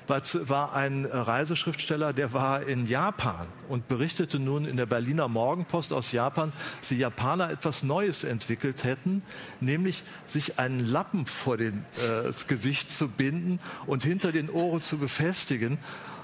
war 0.07 0.73
ein 0.73 1.05
Reiseschriftsteller, 1.05 2.13
der 2.13 2.33
war 2.33 2.63
in 2.63 2.87
Japan 2.87 3.47
und 3.67 3.87
berichtete 3.87 4.39
nun 4.39 4.65
in 4.65 4.77
der 4.77 4.85
Berliner 4.85 5.27
Morgenpost 5.27 5.91
aus 5.91 6.11
Japan, 6.11 6.53
dass 6.79 6.89
die 6.89 6.97
Japaner 6.97 7.49
etwas 7.49 7.83
Neues 7.83 8.23
entwickelt 8.23 8.83
hätten, 8.83 9.21
nämlich 9.59 10.03
sich 10.25 10.59
einen 10.59 10.79
Lappen 10.79 11.25
vor 11.25 11.57
den, 11.57 11.85
äh, 11.97 12.23
das 12.23 12.47
Gesicht 12.47 12.91
zu 12.91 13.09
binden 13.09 13.59
und 13.85 14.03
hinter 14.03 14.31
den 14.31 14.49
Ohren 14.49 14.81
zu 14.81 14.97
befestigen. 14.97 15.77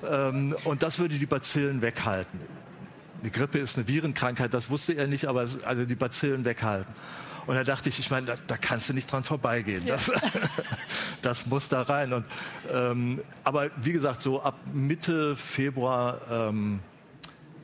Ähm, 0.10 0.56
und 0.64 0.84
das 0.84 1.00
würde 1.00 1.18
die 1.18 1.26
Bazillen 1.26 1.82
weghalten. 1.82 2.40
Die 3.24 3.32
Grippe 3.32 3.58
ist 3.58 3.78
eine 3.78 3.88
Virenkrankheit, 3.88 4.54
das 4.54 4.70
wusste 4.70 4.94
er 4.94 5.08
nicht, 5.08 5.26
aber 5.26 5.48
also 5.66 5.86
die 5.86 5.96
Bazillen 5.96 6.46
weghalten. 6.46 6.94
Und 7.46 7.56
da 7.56 7.64
dachte 7.64 7.90
ich, 7.90 8.00
ich 8.00 8.10
meine, 8.10 8.28
da, 8.28 8.36
da 8.48 8.58
kannst 8.58 8.90
du 8.90 8.94
nicht 8.94 9.12
dran 9.12 9.24
vorbeigehen. 9.24 9.86
Ja. 9.86 9.96
Das, 9.96 10.12
das, 11.22 11.46
muss 11.46 11.70
da 11.70 11.82
rein. 11.82 12.14
Und, 12.14 12.26
ähm, 12.72 13.22
aber 13.44 13.70
wie 13.78 13.92
gesagt, 13.92 14.22
so 14.22 14.42
ab 14.42 14.56
Mitte 14.74 15.36
Februar 15.36 16.22
ähm, 16.30 16.80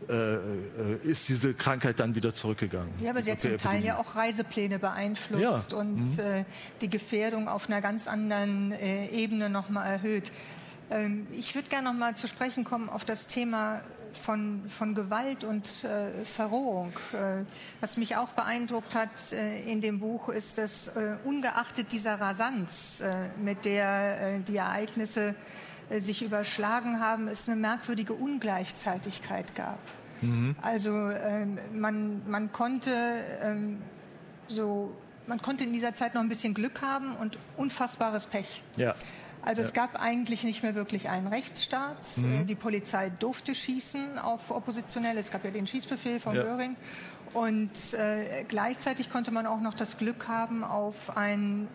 äh, 0.09 0.13
äh 0.13 0.39
ist 1.03 1.29
diese 1.29 1.53
Krankheit 1.53 1.99
dann 1.99 2.15
wieder 2.15 2.33
zurückgegangen. 2.33 2.91
Ja, 3.01 3.11
aber 3.11 3.23
sie 3.23 3.31
hat 3.31 3.41
zum 3.41 3.57
Teil 3.57 3.83
ja 3.83 3.97
auch 3.97 4.15
Reisepläne 4.15 4.79
beeinflusst 4.79 5.71
ja. 5.71 5.77
und 5.77 6.17
mhm. 6.17 6.19
äh, 6.19 6.45
die 6.81 6.89
Gefährdung 6.89 7.47
auf 7.47 7.69
einer 7.69 7.81
ganz 7.81 8.07
anderen 8.07 8.71
äh, 8.73 9.07
Ebene 9.07 9.49
nochmal 9.49 9.87
erhöht. 9.87 10.31
Ähm, 10.91 11.27
ich 11.31 11.55
würde 11.55 11.69
gerne 11.69 11.87
nochmal 11.87 12.17
zu 12.17 12.27
sprechen 12.27 12.63
kommen 12.63 12.89
auf 12.89 13.05
das 13.05 13.27
Thema 13.27 13.81
von, 14.13 14.63
von 14.69 14.95
Gewalt 14.95 15.43
und 15.43 15.83
äh, 15.83 16.25
Verrohung. 16.25 16.93
Äh, 17.13 17.43
was 17.81 17.97
mich 17.97 18.15
auch 18.15 18.29
beeindruckt 18.29 18.95
hat 18.95 19.31
äh, 19.31 19.61
in 19.61 19.81
dem 19.81 19.99
Buch 19.99 20.29
ist, 20.29 20.57
dass 20.57 20.89
äh, 20.89 21.17
ungeachtet 21.23 21.91
dieser 21.91 22.19
Rasanz, 22.19 23.01
äh, 23.01 23.29
mit 23.41 23.65
der 23.65 24.35
äh, 24.35 24.39
die 24.39 24.57
Ereignisse 24.57 25.35
sich 25.97 26.21
überschlagen 26.21 26.99
haben, 26.99 27.27
es 27.27 27.47
eine 27.47 27.55
merkwürdige 27.55 28.13
Ungleichzeitigkeit 28.13 29.55
gab. 29.55 29.79
Mhm. 30.21 30.55
Also 30.61 30.91
ähm, 30.91 31.57
man, 31.73 32.21
man 32.29 32.51
konnte 32.51 32.91
ähm, 33.41 33.81
so 34.47 34.95
man 35.29 35.41
konnte 35.41 35.63
in 35.63 35.71
dieser 35.71 35.93
Zeit 35.93 36.15
noch 36.15 36.21
ein 36.21 36.27
bisschen 36.27 36.53
Glück 36.53 36.81
haben 36.81 37.15
und 37.15 37.37
unfassbares 37.55 38.25
Pech. 38.25 38.63
Ja. 38.77 38.95
Also 39.49 39.63
ja. 39.63 39.67
es 39.67 39.73
gab 39.73 39.99
eigentlich 39.99 40.43
nicht 40.43 40.61
mehr 40.61 40.75
wirklich 40.75 41.09
einen 41.09 41.25
Rechtsstaat. 41.25 42.17
Mhm. 42.17 42.41
Äh, 42.41 42.45
die 42.45 42.53
Polizei 42.53 43.09
durfte 43.09 43.55
schießen 43.55 44.19
auf 44.19 44.51
Oppositionelle. 44.51 45.19
Es 45.19 45.31
gab 45.31 45.43
ja 45.43 45.49
den 45.49 45.65
Schießbefehl 45.65 46.19
von 46.19 46.35
ja. 46.35 46.43
Göring. 46.43 46.75
Und 47.33 47.71
äh, 47.95 48.43
gleichzeitig 48.47 49.09
konnte 49.09 49.31
man 49.31 49.47
auch 49.47 49.59
noch 49.59 49.73
das 49.73 49.97
Glück 49.97 50.27
haben, 50.27 50.63
auf 50.63 51.17
einen, 51.17 51.67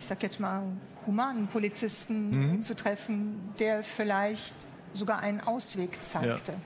ich 0.00 0.06
sag 0.06 0.20
jetzt 0.24 0.40
mal, 0.40 0.64
humanen 1.06 1.46
Polizisten 1.46 2.54
mhm. 2.54 2.62
zu 2.62 2.74
treffen, 2.74 3.52
der 3.60 3.84
vielleicht 3.84 4.56
sogar 4.92 5.20
einen 5.20 5.40
Ausweg 5.40 6.02
zeigte. 6.02 6.52
Ja. 6.52 6.58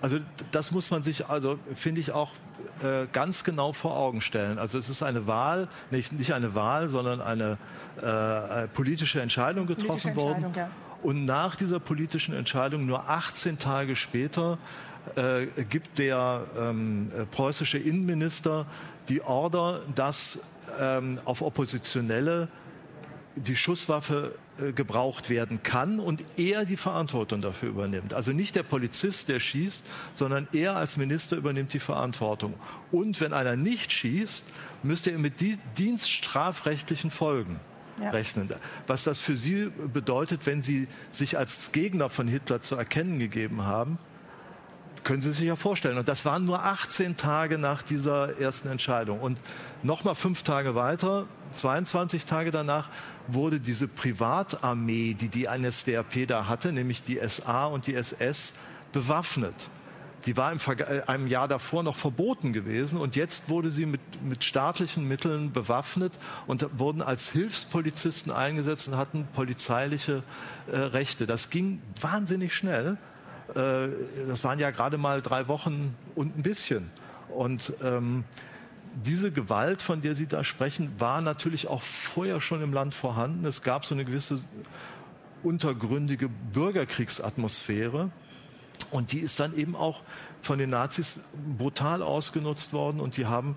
Also 0.00 0.18
das 0.50 0.70
muss 0.70 0.90
man 0.90 1.02
sich, 1.02 1.26
also 1.26 1.58
finde 1.74 2.00
ich 2.00 2.12
auch 2.12 2.30
äh, 2.82 3.06
ganz 3.12 3.44
genau 3.44 3.72
vor 3.72 3.96
Augen 3.96 4.20
stellen. 4.20 4.58
Also 4.58 4.78
es 4.78 4.88
ist 4.88 5.02
eine 5.02 5.26
Wahl, 5.26 5.68
nicht, 5.90 6.12
nicht 6.12 6.34
eine 6.34 6.54
Wahl, 6.54 6.88
sondern 6.88 7.20
eine 7.20 7.58
äh, 8.00 8.68
politische 8.68 9.20
Entscheidung 9.20 9.66
getroffen 9.66 9.88
politische 9.88 10.08
Entscheidung, 10.08 10.42
worden. 10.44 10.54
Ja. 10.56 10.70
Und 11.02 11.24
nach 11.24 11.56
dieser 11.56 11.80
politischen 11.80 12.34
Entscheidung, 12.34 12.86
nur 12.86 13.08
18 13.08 13.58
Tage 13.58 13.96
später, 13.96 14.58
äh, 15.16 15.64
gibt 15.64 15.98
der 15.98 16.42
ähm, 16.58 17.08
preußische 17.32 17.78
Innenminister 17.78 18.66
die 19.08 19.20
Order, 19.20 19.80
dass 19.94 20.38
ähm, 20.80 21.18
auf 21.24 21.42
Oppositionelle 21.42 22.48
die 23.36 23.56
Schusswaffe 23.56 24.34
äh, 24.58 24.72
gebraucht 24.72 25.30
werden 25.30 25.62
kann 25.62 26.00
und 26.00 26.24
er 26.36 26.64
die 26.64 26.76
Verantwortung 26.76 27.40
dafür 27.40 27.70
übernimmt. 27.70 28.14
Also 28.14 28.32
nicht 28.32 28.54
der 28.54 28.62
Polizist, 28.62 29.28
der 29.28 29.40
schießt, 29.40 29.84
sondern 30.14 30.48
er 30.52 30.76
als 30.76 30.96
Minister 30.96 31.36
übernimmt 31.36 31.72
die 31.72 31.80
Verantwortung. 31.80 32.54
Und 32.90 33.20
wenn 33.20 33.32
einer 33.32 33.56
nicht 33.56 33.92
schießt, 33.92 34.44
müsste 34.82 35.10
er 35.10 35.18
mit 35.18 35.34
dienststrafrechtlichen 35.78 37.10
Folgen 37.10 37.60
ja. 38.00 38.10
rechnen. 38.10 38.48
Was 38.86 39.04
das 39.04 39.20
für 39.20 39.36
Sie 39.36 39.70
bedeutet, 39.92 40.46
wenn 40.46 40.62
Sie 40.62 40.88
sich 41.10 41.38
als 41.38 41.72
Gegner 41.72 42.10
von 42.10 42.28
Hitler 42.28 42.60
zu 42.60 42.76
erkennen 42.76 43.18
gegeben 43.18 43.64
haben, 43.64 43.98
können 45.04 45.20
Sie 45.20 45.32
sich 45.32 45.46
ja 45.46 45.56
vorstellen. 45.56 45.98
Und 45.98 46.08
das 46.08 46.24
waren 46.24 46.44
nur 46.44 46.62
18 46.64 47.16
Tage 47.16 47.58
nach 47.58 47.82
dieser 47.82 48.38
ersten 48.38 48.68
Entscheidung. 48.68 49.20
Und 49.20 49.40
nochmal 49.82 50.14
fünf 50.14 50.42
Tage 50.42 50.74
weiter, 50.74 51.26
22 51.54 52.24
Tage 52.24 52.50
danach, 52.50 52.88
wurde 53.28 53.60
diese 53.60 53.88
Privatarmee, 53.88 55.14
die 55.14 55.28
die 55.28 55.46
NSDAP 55.46 56.26
da 56.26 56.48
hatte, 56.48 56.72
nämlich 56.72 57.02
die 57.02 57.20
SA 57.26 57.66
und 57.66 57.86
die 57.86 57.94
SS, 57.94 58.52
bewaffnet. 58.92 59.54
Die 60.26 60.36
war 60.36 60.52
im 60.52 60.58
äh, 60.58 61.02
einem 61.06 61.26
Jahr 61.26 61.48
davor 61.48 61.82
noch 61.82 61.96
verboten 61.96 62.52
gewesen 62.52 62.98
und 62.98 63.16
jetzt 63.16 63.48
wurde 63.48 63.70
sie 63.70 63.86
mit, 63.86 64.00
mit 64.22 64.44
staatlichen 64.44 65.08
Mitteln 65.08 65.52
bewaffnet 65.52 66.12
und 66.46 66.66
wurden 66.78 67.02
als 67.02 67.30
Hilfspolizisten 67.30 68.30
eingesetzt 68.30 68.88
und 68.88 68.96
hatten 68.96 69.26
polizeiliche 69.32 70.22
äh, 70.70 70.76
Rechte. 70.76 71.26
Das 71.26 71.50
ging 71.50 71.82
wahnsinnig 72.00 72.54
schnell. 72.54 72.98
Äh, 73.50 73.88
das 74.28 74.44
waren 74.44 74.58
ja 74.58 74.70
gerade 74.70 74.98
mal 74.98 75.22
drei 75.22 75.48
Wochen 75.48 75.94
und 76.14 76.36
ein 76.36 76.42
bisschen. 76.42 76.90
Und 77.28 77.72
ähm, 77.82 78.24
diese 79.04 79.32
Gewalt, 79.32 79.82
von 79.82 80.02
der 80.02 80.14
Sie 80.14 80.26
da 80.26 80.44
sprechen, 80.44 80.92
war 80.98 81.20
natürlich 81.20 81.68
auch 81.68 81.82
vorher 81.82 82.40
schon 82.40 82.62
im 82.62 82.72
Land 82.72 82.94
vorhanden. 82.94 83.44
Es 83.46 83.62
gab 83.62 83.86
so 83.86 83.94
eine 83.94 84.04
gewisse 84.04 84.42
untergründige 85.42 86.28
Bürgerkriegsatmosphäre. 86.28 88.10
Und 88.90 89.12
die 89.12 89.20
ist 89.20 89.40
dann 89.40 89.56
eben 89.56 89.76
auch 89.76 90.02
von 90.42 90.58
den 90.58 90.70
Nazis 90.70 91.20
brutal 91.56 92.02
ausgenutzt 92.02 92.72
worden 92.72 93.00
und 93.00 93.16
die 93.16 93.26
haben 93.26 93.56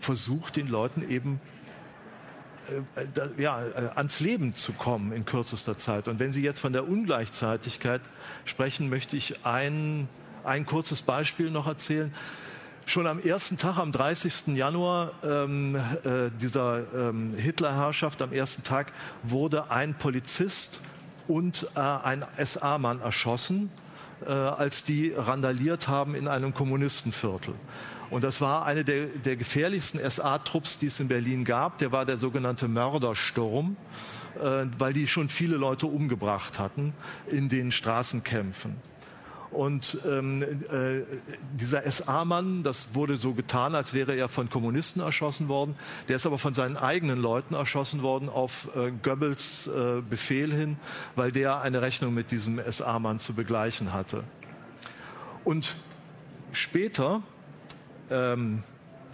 versucht, 0.00 0.56
den 0.56 0.68
Leuten 0.68 1.06
eben 1.08 1.40
ja, 3.38 3.62
äh, 3.62 3.90
ans 3.94 4.20
Leben 4.20 4.54
zu 4.54 4.72
kommen 4.72 5.12
in 5.12 5.24
kürzester 5.24 5.76
Zeit. 5.76 6.08
Und 6.08 6.18
wenn 6.18 6.32
Sie 6.32 6.42
jetzt 6.42 6.60
von 6.60 6.72
der 6.72 6.88
Ungleichzeitigkeit 6.88 8.00
sprechen, 8.44 8.88
möchte 8.88 9.16
ich 9.16 9.44
ein, 9.44 10.08
ein 10.44 10.66
kurzes 10.66 11.02
Beispiel 11.02 11.50
noch 11.50 11.66
erzählen. 11.66 12.12
Schon 12.84 13.06
am 13.06 13.20
ersten 13.20 13.56
Tag, 13.56 13.78
am 13.78 13.92
30. 13.92 14.48
Januar 14.48 15.12
ähm, 15.22 15.76
äh, 15.76 16.30
dieser 16.40 16.82
ähm, 16.92 17.32
Hitlerherrschaft, 17.36 18.20
am 18.22 18.32
ersten 18.32 18.64
Tag 18.64 18.92
wurde 19.22 19.70
ein 19.70 19.94
Polizist 19.94 20.80
und 21.28 21.68
äh, 21.76 21.80
ein 21.80 22.24
SA-Mann 22.44 23.00
erschossen, 23.00 23.70
äh, 24.26 24.32
als 24.32 24.82
die 24.82 25.12
randaliert 25.16 25.86
haben 25.86 26.16
in 26.16 26.26
einem 26.26 26.54
Kommunistenviertel. 26.54 27.54
Und 28.12 28.22
das 28.24 28.42
war 28.42 28.66
eine 28.66 28.84
der, 28.84 29.06
der 29.06 29.36
gefährlichsten 29.36 29.98
SA-Trupps, 29.98 30.76
die 30.76 30.86
es 30.86 31.00
in 31.00 31.08
Berlin 31.08 31.44
gab. 31.44 31.78
Der 31.78 31.92
war 31.92 32.04
der 32.04 32.18
sogenannte 32.18 32.68
Mördersturm, 32.68 33.78
äh, 34.38 34.66
weil 34.76 34.92
die 34.92 35.08
schon 35.08 35.30
viele 35.30 35.56
Leute 35.56 35.86
umgebracht 35.86 36.58
hatten 36.58 36.92
in 37.26 37.48
den 37.48 37.72
Straßenkämpfen. 37.72 38.76
Und 39.50 39.98
ähm, 40.06 40.42
äh, 40.42 41.04
dieser 41.54 41.90
SA-Mann, 41.90 42.62
das 42.62 42.94
wurde 42.94 43.16
so 43.16 43.32
getan, 43.32 43.74
als 43.74 43.94
wäre 43.94 44.14
er 44.14 44.28
von 44.28 44.50
Kommunisten 44.50 45.00
erschossen 45.00 45.48
worden. 45.48 45.74
Der 46.08 46.16
ist 46.16 46.26
aber 46.26 46.36
von 46.36 46.52
seinen 46.52 46.76
eigenen 46.76 47.18
Leuten 47.18 47.54
erschossen 47.54 48.02
worden 48.02 48.28
auf 48.28 48.68
äh, 48.76 48.92
Goebbels 49.02 49.68
äh, 49.68 50.02
Befehl 50.02 50.54
hin, 50.54 50.76
weil 51.16 51.32
der 51.32 51.62
eine 51.62 51.80
Rechnung 51.80 52.12
mit 52.12 52.30
diesem 52.30 52.60
SA-Mann 52.70 53.20
zu 53.20 53.32
begleichen 53.32 53.94
hatte. 53.94 54.24
Und 55.44 55.76
später, 56.52 57.22
ähm, 58.12 58.62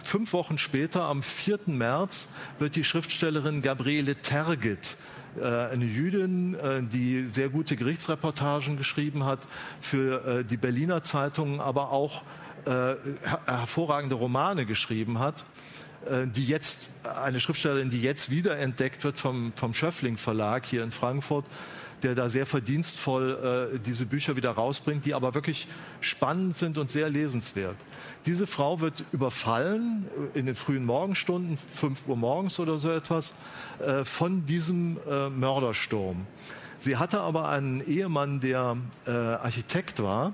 fünf 0.03 0.33
Wochen 0.33 0.57
später, 0.57 1.03
am 1.03 1.23
4. 1.23 1.59
März, 1.67 2.29
wird 2.57 2.75
die 2.75 2.83
Schriftstellerin 2.83 3.61
Gabriele 3.61 4.15
Tergit 4.15 4.97
äh, 5.37 5.43
eine 5.43 5.85
Jüdin, 5.85 6.55
äh, 6.55 6.81
die 6.81 7.27
sehr 7.27 7.49
gute 7.49 7.75
Gerichtsreportagen 7.75 8.77
geschrieben 8.77 9.25
hat 9.25 9.39
für 9.79 10.39
äh, 10.39 10.43
die 10.43 10.57
Berliner 10.57 11.03
Zeitungen, 11.03 11.59
aber 11.59 11.91
auch 11.91 12.23
hervorragende 13.45 14.15
Romane 14.15 14.65
geschrieben 14.65 15.19
hat 15.19 15.45
die 16.35 16.45
jetzt 16.45 16.89
eine 17.03 17.39
Schriftstellerin, 17.39 17.89
die 17.89 18.01
jetzt 18.01 18.29
wiederentdeckt 18.29 19.05
wird 19.05 19.17
vom, 19.17 19.53
vom 19.55 19.73
Schöffling 19.73 20.17
Verlag 20.17 20.65
hier 20.65 20.83
in 20.83 20.91
Frankfurt, 20.91 21.45
der 22.03 22.15
da 22.15 22.29
sehr 22.29 22.45
verdienstvoll 22.45 23.71
äh, 23.73 23.79
diese 23.79 24.05
Bücher 24.05 24.35
wieder 24.35 24.51
rausbringt, 24.51 25.05
die 25.05 25.13
aber 25.13 25.33
wirklich 25.33 25.67
spannend 26.01 26.57
sind 26.57 26.77
und 26.77 26.89
sehr 26.89 27.09
lesenswert. 27.09 27.75
Diese 28.25 28.47
Frau 28.47 28.81
wird 28.81 29.03
überfallen 29.11 30.07
in 30.33 30.45
den 30.45 30.55
frühen 30.55 30.85
Morgenstunden, 30.85 31.57
5 31.57 32.07
Uhr 32.07 32.17
morgens 32.17 32.59
oder 32.59 32.77
so 32.77 32.91
etwas, 32.91 33.33
äh, 33.79 34.05
von 34.05 34.45
diesem 34.45 34.97
äh, 35.09 35.29
Mördersturm. 35.29 36.25
Sie 36.77 36.97
hatte 36.97 37.21
aber 37.21 37.49
einen 37.49 37.81
Ehemann, 37.85 38.39
der 38.39 38.77
äh, 39.05 39.11
Architekt 39.11 40.01
war, 40.01 40.33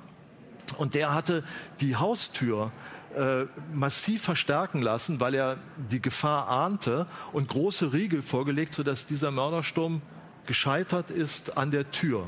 und 0.78 0.95
der 0.95 1.13
hatte 1.13 1.43
die 1.80 1.95
Haustür 1.95 2.71
äh, 3.15 3.45
massiv 3.73 4.23
verstärken 4.23 4.82
lassen, 4.82 5.19
weil 5.19 5.36
er 5.36 5.58
die 5.89 6.01
Gefahr 6.01 6.49
ahnte 6.49 7.08
und 7.32 7.47
große 7.47 7.93
Riegel 7.93 8.21
vorgelegt, 8.21 8.73
sodass 8.73 9.06
dieser 9.06 9.32
Mördersturm 9.32 10.01
gescheitert 10.45 11.12
ist 11.12 11.58
an 11.58 11.71
der 11.71 11.91
Tür. 11.91 12.27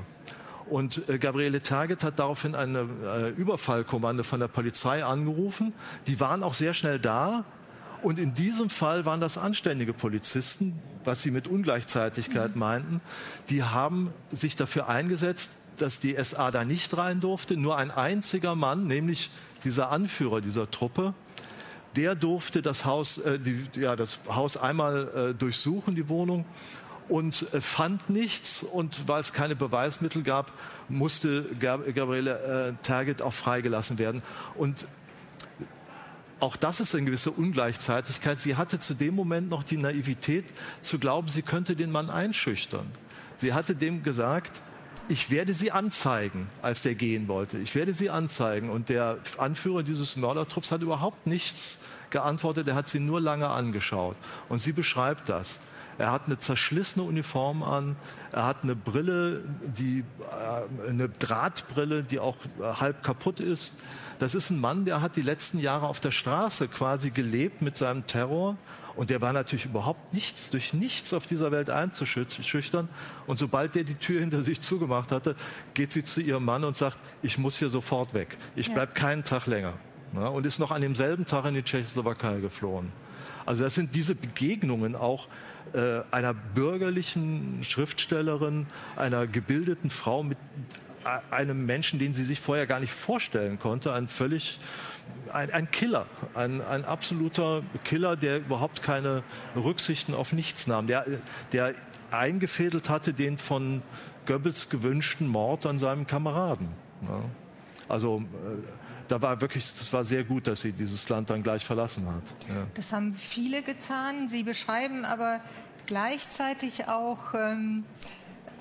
Und 0.70 1.08
äh, 1.10 1.18
Gabriele 1.18 1.62
Terget 1.62 2.04
hat 2.04 2.20
daraufhin 2.20 2.56
eine 2.56 2.88
äh, 3.04 3.30
Überfallkommande 3.30 4.24
von 4.24 4.40
der 4.40 4.48
Polizei 4.48 5.04
angerufen. 5.04 5.74
Die 6.08 6.20
waren 6.20 6.44
auch 6.44 6.54
sehr 6.54 6.74
schnell 6.74 7.00
da. 7.00 7.46
Und 8.04 8.20
in 8.20 8.34
diesem 8.34 8.70
Fall 8.70 9.06
waren 9.06 9.20
das 9.20 9.38
anständige 9.38 9.94
Polizisten, 9.94 10.80
was 11.04 11.22
sie 11.22 11.32
mit 11.32 11.48
Ungleichzeitigkeit 11.48 12.56
mhm. 12.56 12.60
meinten. 12.60 13.02
Die 13.50 13.64
haben 13.64 14.12
sich 14.32 14.56
dafür 14.56 14.88
eingesetzt, 14.88 15.52
dass 15.78 16.00
die 16.00 16.16
SA 16.22 16.52
da 16.52 16.66
nicht 16.66 16.96
rein 16.98 17.22
durfte. 17.22 17.56
Nur 17.56 17.78
ein 17.78 17.92
einziger 17.92 18.56
Mann, 18.56 18.88
nämlich 18.88 19.32
dieser 19.64 19.90
Anführer 19.90 20.42
dieser 20.42 20.70
Truppe, 20.70 21.14
der 21.96 22.14
durfte 22.16 22.62
das 22.62 22.86
Haus, 22.86 23.18
äh, 23.18 23.40
die, 23.40 23.66
ja, 23.76 23.96
das 23.96 24.20
Haus 24.28 24.58
einmal 24.58 25.32
äh, 25.32 25.34
durchsuchen, 25.34 25.96
die 25.96 26.10
Wohnung 26.10 26.46
und 27.10 27.54
äh, 27.54 27.62
fand 27.62 28.10
nichts. 28.10 28.64
Und 28.64 29.08
weil 29.08 29.22
es 29.22 29.34
keine 29.34 29.56
Beweismittel 29.56 30.24
gab, 30.24 30.52
musste 30.90 31.44
Gabriele 31.60 32.76
äh, 32.80 32.84
Tergit 32.84 33.22
auch 33.22 33.34
freigelassen 33.34 33.98
werden. 33.98 34.22
Und 34.56 34.88
auch 36.40 36.56
das 36.56 36.80
ist 36.80 36.94
eine 36.94 37.06
gewisse 37.06 37.32
Ungleichzeitigkeit. 37.32 38.40
Sie 38.40 38.56
hatte 38.56 38.80
zu 38.80 38.94
dem 38.94 39.16
Moment 39.16 39.50
noch 39.50 39.64
die 39.64 39.78
Naivität 39.78 40.46
zu 40.82 41.00
glauben, 41.00 41.30
sie 41.30 41.42
könnte 41.42 41.76
den 41.76 41.92
Mann 41.92 42.10
einschüchtern. 42.10 42.86
Sie 43.40 43.54
hatte 43.54 43.76
dem 43.76 44.04
gesagt, 44.04 44.62
ich 45.10 45.32
werde 45.32 45.54
sie 45.54 45.72
anzeigen, 45.72 46.50
als 46.62 46.82
der 46.82 46.94
gehen 46.94 47.28
wollte. 47.28 47.58
Ich 47.58 47.76
werde 47.76 47.94
sie 47.94 48.10
anzeigen. 48.10 48.70
Und 48.70 48.90
der 48.90 49.18
Anführer 49.38 49.82
dieses 49.82 50.16
Mördertrupps 50.16 50.72
hat 50.72 50.82
überhaupt 50.82 51.28
nichts 51.28 51.80
geantwortet. 52.10 52.68
Er 52.68 52.76
hat 52.76 52.90
sie 52.90 53.00
nur 53.00 53.22
lange 53.22 53.48
angeschaut. 53.48 54.18
Und 54.50 54.60
sie 54.60 54.74
beschreibt 54.74 55.30
das. 55.30 55.60
Er 55.98 56.12
hat 56.12 56.28
eine 56.28 56.38
zerschlissene 56.38 57.04
Uniform 57.04 57.64
an. 57.64 57.96
Er 58.32 58.46
hat 58.46 58.64
eine 58.64 58.76
Brille, 58.76 59.44
die, 59.62 60.04
äh, 60.20 60.90
eine 60.90 61.10
Drahtbrille, 61.10 62.04
die 62.04 62.20
auch 62.20 62.38
äh, 62.60 62.64
halb 62.64 63.04
kaputt 63.04 63.40
ist. 63.40 63.74
Das 64.20 64.36
ist 64.36 64.50
ein 64.50 64.60
Mann, 64.60 64.86
der 64.86 65.02
hat 65.02 65.16
die 65.16 65.22
letzten 65.22 65.60
Jahre 65.60 65.88
auf 65.88 66.00
der 66.00 66.12
Straße 66.12 66.68
quasi 66.68 67.12
gelebt 67.12 67.62
mit 67.62 67.78
seinem 67.78 68.06
Terror. 68.08 68.58
Und 68.96 69.12
der 69.12 69.22
war 69.22 69.32
natürlich 69.32 69.66
überhaupt 69.66 70.12
nichts, 70.14 70.50
durch 70.50 70.74
nichts 70.74 71.14
auf 71.14 71.28
dieser 71.28 71.52
Welt 71.52 71.70
einzuschüchtern. 71.70 72.90
Und 73.28 73.38
sobald 73.38 73.76
der 73.76 73.84
die 73.84 73.94
Tür 73.94 74.20
hinter 74.20 74.44
sich 74.44 74.62
zugemacht 74.62 75.12
hatte, 75.12 75.36
geht 75.76 75.92
sie 75.92 76.04
zu 76.04 76.20
ihrem 76.20 76.46
Mann 76.46 76.64
und 76.64 76.76
sagt, 76.76 76.98
ich 77.22 77.38
muss 77.38 77.58
hier 77.58 77.70
sofort 77.70 78.16
weg. 78.16 78.38
Ich 78.56 78.74
bleib 78.74 78.96
keinen 78.96 79.24
Tag 79.24 79.46
länger. 79.46 79.74
Ja, 80.16 80.30
und 80.30 80.48
ist 80.48 80.58
noch 80.58 80.72
an 80.72 80.82
demselben 80.82 81.28
Tag 81.28 81.46
in 81.46 81.54
die 81.54 81.64
Tschechoslowakei 81.64 82.40
geflohen. 82.40 82.92
Also 83.46 83.64
das 83.64 83.76
sind 83.76 83.94
diese 83.94 84.16
Begegnungen 84.16 84.96
auch, 84.96 85.28
äh, 85.74 86.02
einer 86.12 86.34
bürgerlichen 86.34 87.64
Schriftstellerin, 87.64 88.68
einer 88.96 89.28
gebildeten 89.28 89.90
Frau 89.90 90.24
mit 90.24 90.38
einem 91.32 91.66
Menschen, 91.66 92.00
den 92.00 92.14
sie 92.14 92.24
sich 92.24 92.40
vorher 92.40 92.68
gar 92.68 92.80
nicht 92.80 92.92
vorstellen 92.92 93.60
konnte, 93.60 93.94
ein 93.94 94.08
völlig 94.08 94.60
ein, 95.32 95.52
ein 95.52 95.72
Killer, 95.72 96.06
ein, 96.34 96.62
ein, 96.62 96.86
absoluter 96.86 97.64
Killer, 97.84 98.16
der 98.16 98.38
überhaupt 98.38 98.82
keine 98.82 99.24
Rücksichten 99.56 100.14
auf 100.14 100.34
nichts 100.34 100.68
nahm, 100.68 100.88
der, 100.88 101.06
der 101.52 101.74
eingefädelt 102.12 102.90
hatte 102.90 103.14
den 103.14 103.38
von 103.38 103.82
Goebbels 104.26 104.70
gewünschten 104.70 105.28
Mord 105.28 105.66
an 105.66 105.80
seinem 105.80 106.08
Kameraden. 106.08 106.70
Ja. 107.04 107.22
Also 107.88 108.22
äh, 108.22 108.87
da 109.08 109.22
war 109.22 109.40
wirklich, 109.42 109.64
das 109.64 109.92
war 109.94 110.04
sehr 110.04 110.24
gut, 110.24 110.48
dass 110.48 110.62
sie 110.62 110.72
dieses 110.72 111.08
Land 111.10 111.30
dann 111.30 111.44
gleich 111.44 111.66
verlassen 111.66 112.08
hat. 112.08 112.24
Ja. 112.50 112.68
Das 112.74 112.92
haben 112.92 113.14
viele 113.14 113.62
getan. 113.62 114.28
Sie 114.28 114.44
beschreiben 114.44 115.06
aber 115.06 115.40
gleichzeitig 115.86 116.88
auch 116.88 117.34
ähm, 117.34 117.84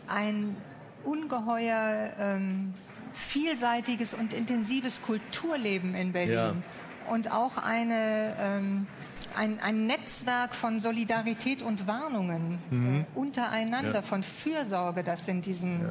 ein 0.08 0.56
ungeheuer 1.04 2.12
ähm, 2.18 2.74
vielseitiges 3.12 4.14
und 4.14 4.32
intensives 4.32 5.02
Kulturleben 5.02 5.94
in 5.94 6.12
Berlin. 6.12 6.34
Ja. 6.34 6.54
Und 7.10 7.32
auch 7.32 7.58
eine, 7.58 8.36
ähm, 8.38 8.86
ein, 9.36 9.60
ein, 9.60 9.86
Netzwerk 9.86 10.54
von 10.54 10.80
Solidarität 10.80 11.62
und 11.62 11.86
Warnungen 11.86 12.58
mhm. 12.70 13.00
äh, 13.00 13.18
untereinander, 13.18 13.94
ja. 13.94 14.02
von 14.02 14.22
Fürsorge, 14.22 15.04
das 15.04 15.28
in 15.28 15.40
diesen 15.40 15.82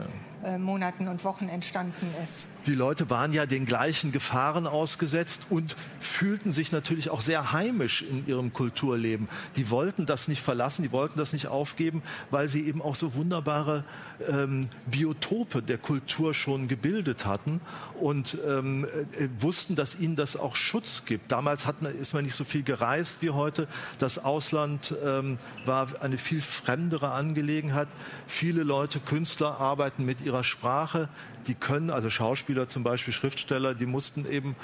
Monaten 0.57 1.07
und 1.07 1.23
Wochen 1.23 1.49
entstanden 1.49 2.07
ist. 2.23 2.45
Die 2.65 2.73
Leute 2.73 3.09
waren 3.11 3.31
ja 3.31 3.45
den 3.45 3.65
gleichen 3.65 4.11
Gefahren 4.11 4.65
ausgesetzt 4.65 5.43
und 5.49 5.75
fühlten 5.99 6.51
sich 6.51 6.71
natürlich 6.71 7.09
auch 7.11 7.21
sehr 7.21 7.51
heimisch 7.51 8.01
in 8.01 8.25
ihrem 8.27 8.53
Kulturleben. 8.53 9.27
Die 9.55 9.69
wollten 9.69 10.05
das 10.05 10.27
nicht 10.27 10.41
verlassen, 10.41 10.81
die 10.81 10.91
wollten 10.91 11.19
das 11.19 11.33
nicht 11.33 11.47
aufgeben, 11.47 12.01
weil 12.31 12.47
sie 12.49 12.65
eben 12.65 12.81
auch 12.81 12.95
so 12.95 13.13
wunderbare 13.13 13.83
ähm, 14.29 14.67
Biotope 14.87 15.61
der 15.61 15.77
Kultur 15.77 16.33
schon 16.33 16.67
gebildet 16.67 17.25
hatten 17.25 17.61
und 17.99 18.37
ähm, 18.47 18.85
äh, 18.85 19.27
wussten, 19.39 19.75
dass 19.75 19.99
ihnen 19.99 20.15
das 20.15 20.35
auch 20.35 20.55
Schutz 20.55 21.03
gibt. 21.05 21.31
Damals 21.31 21.67
hat 21.67 21.81
man, 21.81 21.93
ist 21.95 22.13
man 22.13 22.23
nicht 22.23 22.35
so 22.35 22.45
viel 22.45 22.63
gereist 22.63 23.21
wie 23.21 23.29
heute. 23.29 23.67
Das 23.99 24.17
Ausland 24.17 24.93
ähm, 25.05 25.37
war 25.65 25.87
eine 26.01 26.17
viel 26.17 26.41
fremdere 26.41 27.11
Angelegenheit. 27.11 27.87
Viele 28.25 28.63
Leute, 28.63 28.99
Künstler 28.99 29.59
arbeiten 29.59 30.05
mit 30.05 30.24
ihrer 30.25 30.43
Sprache 30.43 31.09
die 31.47 31.55
können, 31.55 31.89
also 31.89 32.09
Schauspieler 32.09 32.67
zum 32.67 32.83
Beispiel, 32.83 33.13
Schriftsteller, 33.13 33.75
die 33.75 33.85
mussten 33.85 34.25
eben, 34.25 34.55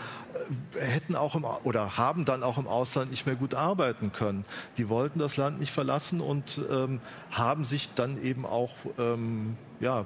äh, 0.75 0.79
hätten 0.79 1.15
auch 1.15 1.35
im, 1.35 1.45
oder 1.63 1.97
haben 1.97 2.25
dann 2.25 2.43
auch 2.43 2.57
im 2.57 2.67
Ausland 2.67 3.11
nicht 3.11 3.25
mehr 3.25 3.35
gut 3.35 3.53
arbeiten 3.53 4.11
können. 4.11 4.45
Die 4.77 4.89
wollten 4.89 5.19
das 5.19 5.37
Land 5.37 5.59
nicht 5.59 5.71
verlassen 5.71 6.21
und 6.21 6.61
ähm, 6.71 7.01
haben 7.31 7.63
sich 7.63 7.93
dann 7.93 8.21
eben 8.23 8.45
auch 8.45 8.75
ähm, 8.97 9.57
ja, 9.79 10.05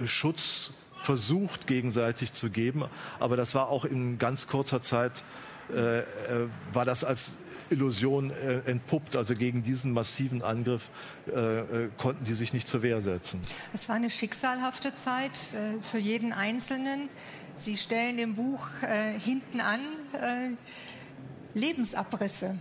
äh, 0.00 0.06
Schutz 0.06 0.72
versucht 1.02 1.66
gegenseitig 1.66 2.32
zu 2.32 2.50
geben. 2.50 2.84
Aber 3.20 3.36
das 3.36 3.54
war 3.54 3.68
auch 3.68 3.84
in 3.84 4.18
ganz 4.18 4.46
kurzer 4.46 4.82
Zeit, 4.82 5.22
äh, 5.72 5.98
äh, 6.00 6.04
war 6.72 6.84
das 6.84 7.04
als 7.04 7.36
Illusion 7.70 8.30
äh, 8.30 8.60
entpuppt. 8.66 9.16
Also 9.16 9.34
gegen 9.34 9.62
diesen 9.62 9.92
massiven 9.92 10.42
Angriff 10.42 10.90
äh, 11.28 11.58
äh, 11.58 11.88
konnten 11.98 12.24
die 12.24 12.34
sich 12.34 12.52
nicht 12.52 12.68
zur 12.68 12.82
Wehr 12.82 13.00
setzen. 13.02 13.40
Es 13.72 13.88
war 13.88 13.96
eine 13.96 14.10
schicksalhafte 14.10 14.94
Zeit 14.94 15.32
äh, 15.32 15.80
für 15.80 15.98
jeden 15.98 16.32
Einzelnen. 16.32 17.08
Sie 17.54 17.76
stellen 17.76 18.18
im 18.18 18.34
Buch 18.34 18.68
äh, 18.82 19.18
hinten 19.18 19.60
an 19.60 19.80
äh, 20.12 21.58
Lebensabrisse. 21.58 22.56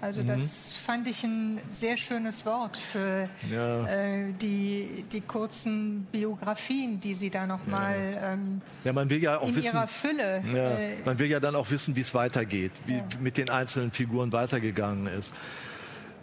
Also 0.00 0.22
das 0.22 0.40
mhm. 0.40 0.86
fand 0.86 1.06
ich 1.06 1.24
ein 1.24 1.60
sehr 1.68 1.96
schönes 1.96 2.44
Wort 2.46 2.76
für 2.76 3.28
ja. 3.50 3.86
äh, 3.86 4.32
die, 4.32 5.04
die 5.10 5.20
kurzen 5.20 6.06
Biografien, 6.10 7.00
die 7.00 7.14
Sie 7.14 7.30
da 7.30 7.46
noch 7.46 7.66
mal 7.66 7.94
ja. 8.14 8.32
Ähm, 8.32 8.60
ja, 8.84 8.92
man 8.92 9.10
will 9.10 9.22
ja 9.22 9.38
auch 9.38 9.48
in 9.48 9.56
wissen, 9.56 9.74
ihrer 9.74 9.88
Fülle. 9.88 10.42
Ja, 10.52 10.70
äh, 10.70 10.96
man 11.04 11.18
will 11.18 11.28
ja 11.28 11.40
dann 11.40 11.54
auch 11.54 11.70
wissen, 11.70 11.96
wie 11.96 12.00
es 12.00 12.14
weitergeht, 12.14 12.72
wie 12.86 13.02
mit 13.20 13.36
den 13.36 13.50
einzelnen 13.50 13.92
Figuren 13.92 14.32
weitergegangen 14.32 15.06
ist. 15.06 15.32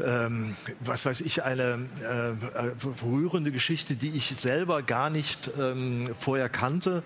Ähm, 0.02 0.56
was 0.80 1.06
weiß 1.06 1.22
ich, 1.22 1.44
eine 1.44 1.88
äh, 2.02 3.04
rührende 3.04 3.52
Geschichte, 3.52 3.96
die 3.96 4.12
ich 4.12 4.34
selber 4.38 4.82
gar 4.82 5.10
nicht 5.10 5.52
ähm, 5.60 6.10
vorher 6.18 6.48
kannte. 6.48 7.04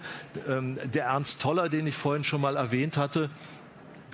Ähm, 0.47 0.77
der 0.93 1.05
Ernst 1.05 1.41
Toller, 1.41 1.69
den 1.69 1.87
ich 1.87 1.95
vorhin 1.95 2.23
schon 2.23 2.41
mal 2.41 2.55
erwähnt 2.55 2.97
hatte, 2.97 3.31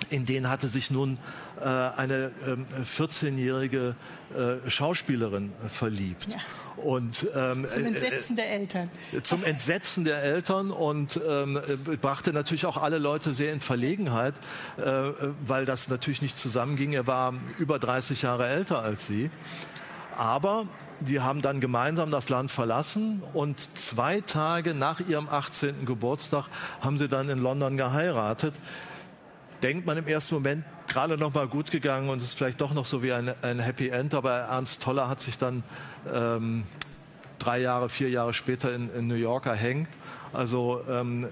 in 0.08 0.24
den 0.24 0.48
hatte 0.48 0.68
sich 0.68 0.90
nun 0.90 1.18
äh, 1.60 1.64
eine 1.64 2.32
äh, 2.46 2.82
14-jährige 2.82 3.94
äh, 4.34 4.70
Schauspielerin 4.70 5.52
äh, 5.64 5.68
verliebt. 5.68 6.26
Ja. 6.30 6.38
Und, 6.82 7.26
ähm, 7.34 7.66
zum 7.66 7.84
Entsetzen 7.84 8.36
der 8.36 8.50
Eltern. 8.50 8.90
Äh, 9.12 9.20
zum 9.22 9.44
Entsetzen 9.44 10.04
der 10.04 10.22
Eltern 10.22 10.70
und 10.70 11.20
ähm, 11.28 11.60
brachte 12.00 12.32
natürlich 12.32 12.64
auch 12.64 12.78
alle 12.78 12.98
Leute 12.98 13.32
sehr 13.32 13.52
in 13.52 13.60
Verlegenheit, 13.60 14.34
äh, 14.78 14.82
weil 15.46 15.66
das 15.66 15.88
natürlich 15.88 16.22
nicht 16.22 16.38
zusammenging. 16.38 16.92
Er 16.92 17.06
war 17.06 17.34
über 17.58 17.78
30 17.78 18.22
Jahre 18.22 18.48
älter 18.48 18.80
als 18.80 19.06
sie. 19.06 19.30
Aber 20.16 20.66
die 21.00 21.20
haben 21.20 21.42
dann 21.42 21.60
gemeinsam 21.60 22.10
das 22.10 22.28
Land 22.28 22.50
verlassen 22.50 23.22
und 23.32 23.76
zwei 23.76 24.20
Tage 24.20 24.74
nach 24.74 25.00
ihrem 25.00 25.28
18. 25.28 25.86
Geburtstag 25.86 26.46
haben 26.80 26.98
sie 26.98 27.08
dann 27.08 27.28
in 27.30 27.38
London 27.38 27.76
geheiratet 27.76 28.54
denkt 29.62 29.86
man 29.86 29.98
im 29.98 30.06
ersten 30.06 30.34
Moment 30.34 30.64
gerade 30.86 31.16
noch 31.16 31.34
mal 31.34 31.46
gut 31.46 31.70
gegangen 31.70 32.08
und 32.08 32.22
ist 32.22 32.36
vielleicht 32.36 32.60
doch 32.60 32.72
noch 32.74 32.86
so 32.86 33.02
wie 33.02 33.12
ein, 33.12 33.32
ein 33.42 33.58
Happy 33.60 33.88
End. 33.88 34.14
Aber 34.14 34.32
Ernst 34.32 34.82
Toller 34.82 35.08
hat 35.08 35.20
sich 35.20 35.38
dann 35.38 35.62
ähm, 36.12 36.64
drei 37.38 37.60
Jahre, 37.60 37.88
vier 37.88 38.10
Jahre 38.10 38.34
später 38.34 38.72
in, 38.72 38.92
in 38.94 39.06
New 39.06 39.14
York 39.14 39.46
erhängt. 39.46 39.88
Also 40.32 40.82
ähm, 40.88 41.26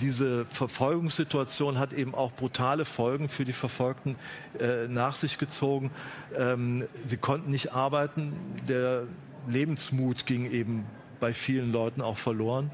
diese 0.00 0.46
Verfolgungssituation 0.46 1.78
hat 1.78 1.92
eben 1.92 2.14
auch 2.14 2.32
brutale 2.32 2.84
Folgen 2.84 3.28
für 3.28 3.44
die 3.44 3.52
Verfolgten 3.52 4.16
äh, 4.58 4.88
nach 4.88 5.14
sich 5.14 5.38
gezogen. 5.38 5.90
Ähm, 6.36 6.86
sie 7.06 7.16
konnten 7.16 7.50
nicht 7.50 7.72
arbeiten. 7.72 8.32
Der 8.68 9.04
Lebensmut 9.48 10.26
ging 10.26 10.50
eben 10.50 10.86
bei 11.20 11.34
vielen 11.34 11.72
Leuten 11.72 12.00
auch 12.00 12.16
verloren. 12.16 12.70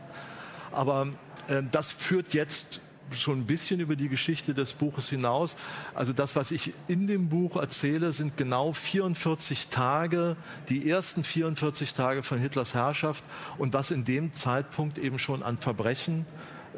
Aber 0.73 1.09
äh, 1.49 1.63
das 1.71 1.91
führt 1.91 2.33
jetzt 2.33 2.81
schon 3.13 3.41
ein 3.41 3.47
bisschen 3.47 3.81
über 3.81 3.97
die 3.97 4.09
Geschichte 4.09 4.55
des 4.55 4.73
Buches 4.73 5.09
hinaus. 5.09 5.57
Also 5.95 6.13
das, 6.13 6.37
was 6.37 6.51
ich 6.51 6.75
in 6.89 7.07
dem 7.07 7.29
Buch 7.29 7.57
erzähle, 7.57 8.13
sind 8.13 8.37
genau 8.37 8.73
44 8.73 9.69
Tage, 9.69 10.37
die 10.69 10.89
ersten 10.89 11.25
44 11.25 11.95
Tage 11.95 12.23
von 12.23 12.39
Hitlers 12.39 12.75
Herrschaft 12.75 13.25
und 13.59 13.73
was 13.73 13.91
in 13.91 14.05
dem 14.05 14.33
Zeitpunkt 14.33 14.99
eben 14.99 15.19
schon 15.19 15.43
an 15.43 15.59
Verbrechen 15.59 16.27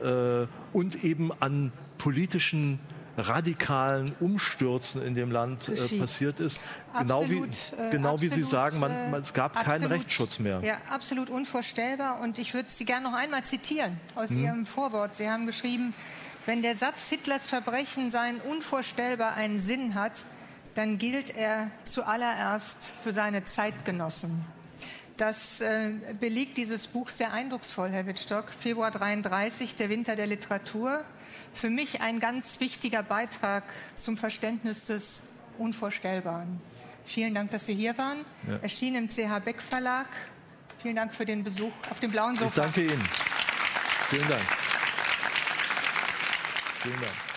äh, 0.03 0.47
und 0.73 1.05
eben 1.05 1.31
an 1.41 1.73
politischen 1.99 2.79
radikalen 3.19 4.15
Umstürzen 4.21 5.03
in 5.05 5.15
dem 5.15 5.31
Land 5.31 5.69
äh, 5.69 5.99
passiert 5.99 6.41
ist. 6.41 6.61
Genau 6.99 7.23
absolut, 7.23 7.29
genau 7.31 7.51
wie, 7.87 7.91
genau 7.91 8.15
absolut, 8.15 8.37
wie 8.37 8.43
Sie 8.43 8.45
sagen, 8.45 8.79
man, 8.79 8.93
äh, 8.93 9.11
man, 9.11 9.23
es 9.23 9.35
gab 9.35 9.57
absolut, 9.57 9.67
keinen 9.67 9.93
Rechtsschutz 9.93 10.39
mehr. 10.39 10.61
Ja, 10.63 10.79
absolut 10.89 11.31
unvorstellbar. 11.31 12.21
Und 12.21 12.39
ich 12.39 12.55
würde 12.55 12.71
Sie 12.71 12.85
gerne 12.85 13.09
noch 13.11 13.17
einmal 13.17 13.45
zitieren 13.45 13.99
aus 14.15 14.31
hm. 14.31 14.45
Ihrem 14.45 14.67
Vorwort. 14.67 15.15
Sie 15.15 15.29
haben 15.29 15.47
geschrieben, 15.47 15.95
wenn 16.47 16.63
der 16.63 16.77
Satz 16.77 17.09
Hitlers 17.09 17.47
Verbrechen 17.47 18.11
seien 18.11 18.41
unvorstellbar 18.41 19.35
einen 19.35 19.61
Sinn 19.61 19.95
hat, 19.95 20.25
dann 20.75 20.97
gilt 20.97 21.37
er 21.37 21.71
zuallererst 21.85 22.91
für 23.03 23.13
seine 23.13 23.45
Zeitgenossen. 23.45 24.45
Das 25.17 25.61
äh, 25.61 25.91
belegt 26.21 26.57
dieses 26.57 26.87
Buch 26.87 27.09
sehr 27.09 27.33
eindrucksvoll, 27.33 27.91
Herr 27.91 28.07
Wittstock. 28.07 28.53
Februar 28.53 28.93
33, 28.93 29.75
der 29.75 29.89
Winter 29.89 30.15
der 30.15 30.29
Literatur 30.29 31.03
für 31.53 31.71
mich 31.71 32.01
ein 32.01 32.21
ganz 32.21 32.61
wichtiger 32.61 33.03
Beitrag 33.03 33.64
zum 33.97 34.17
Verständnis 34.17 34.85
des 34.85 35.21
Unvorstellbaren. 35.59 36.61
Vielen 37.05 37.35
Dank, 37.35 37.51
dass 37.51 37.67
Sie 37.67 37.75
hier 37.75 37.97
waren. 37.97 38.25
Ja. 38.47 38.59
Erschien 38.62 38.95
im 38.95 39.09
CH 39.09 39.41
Beck 39.45 39.62
Verlag. 39.62 40.07
Vielen 40.83 40.97
Dank 40.97 41.14
für 41.14 41.25
den 41.25 41.43
Besuch 41.43 41.73
auf 41.91 42.01
dem 42.01 42.11
blauen 42.11 42.37
Sofa. 42.37 42.49
Ich 42.49 42.55
danke 42.55 42.83
Ihnen. 42.83 43.09
Vielen 44.11 44.29
Dank. 44.29 44.43
Vielen 46.83 47.01
Dank. 47.01 47.28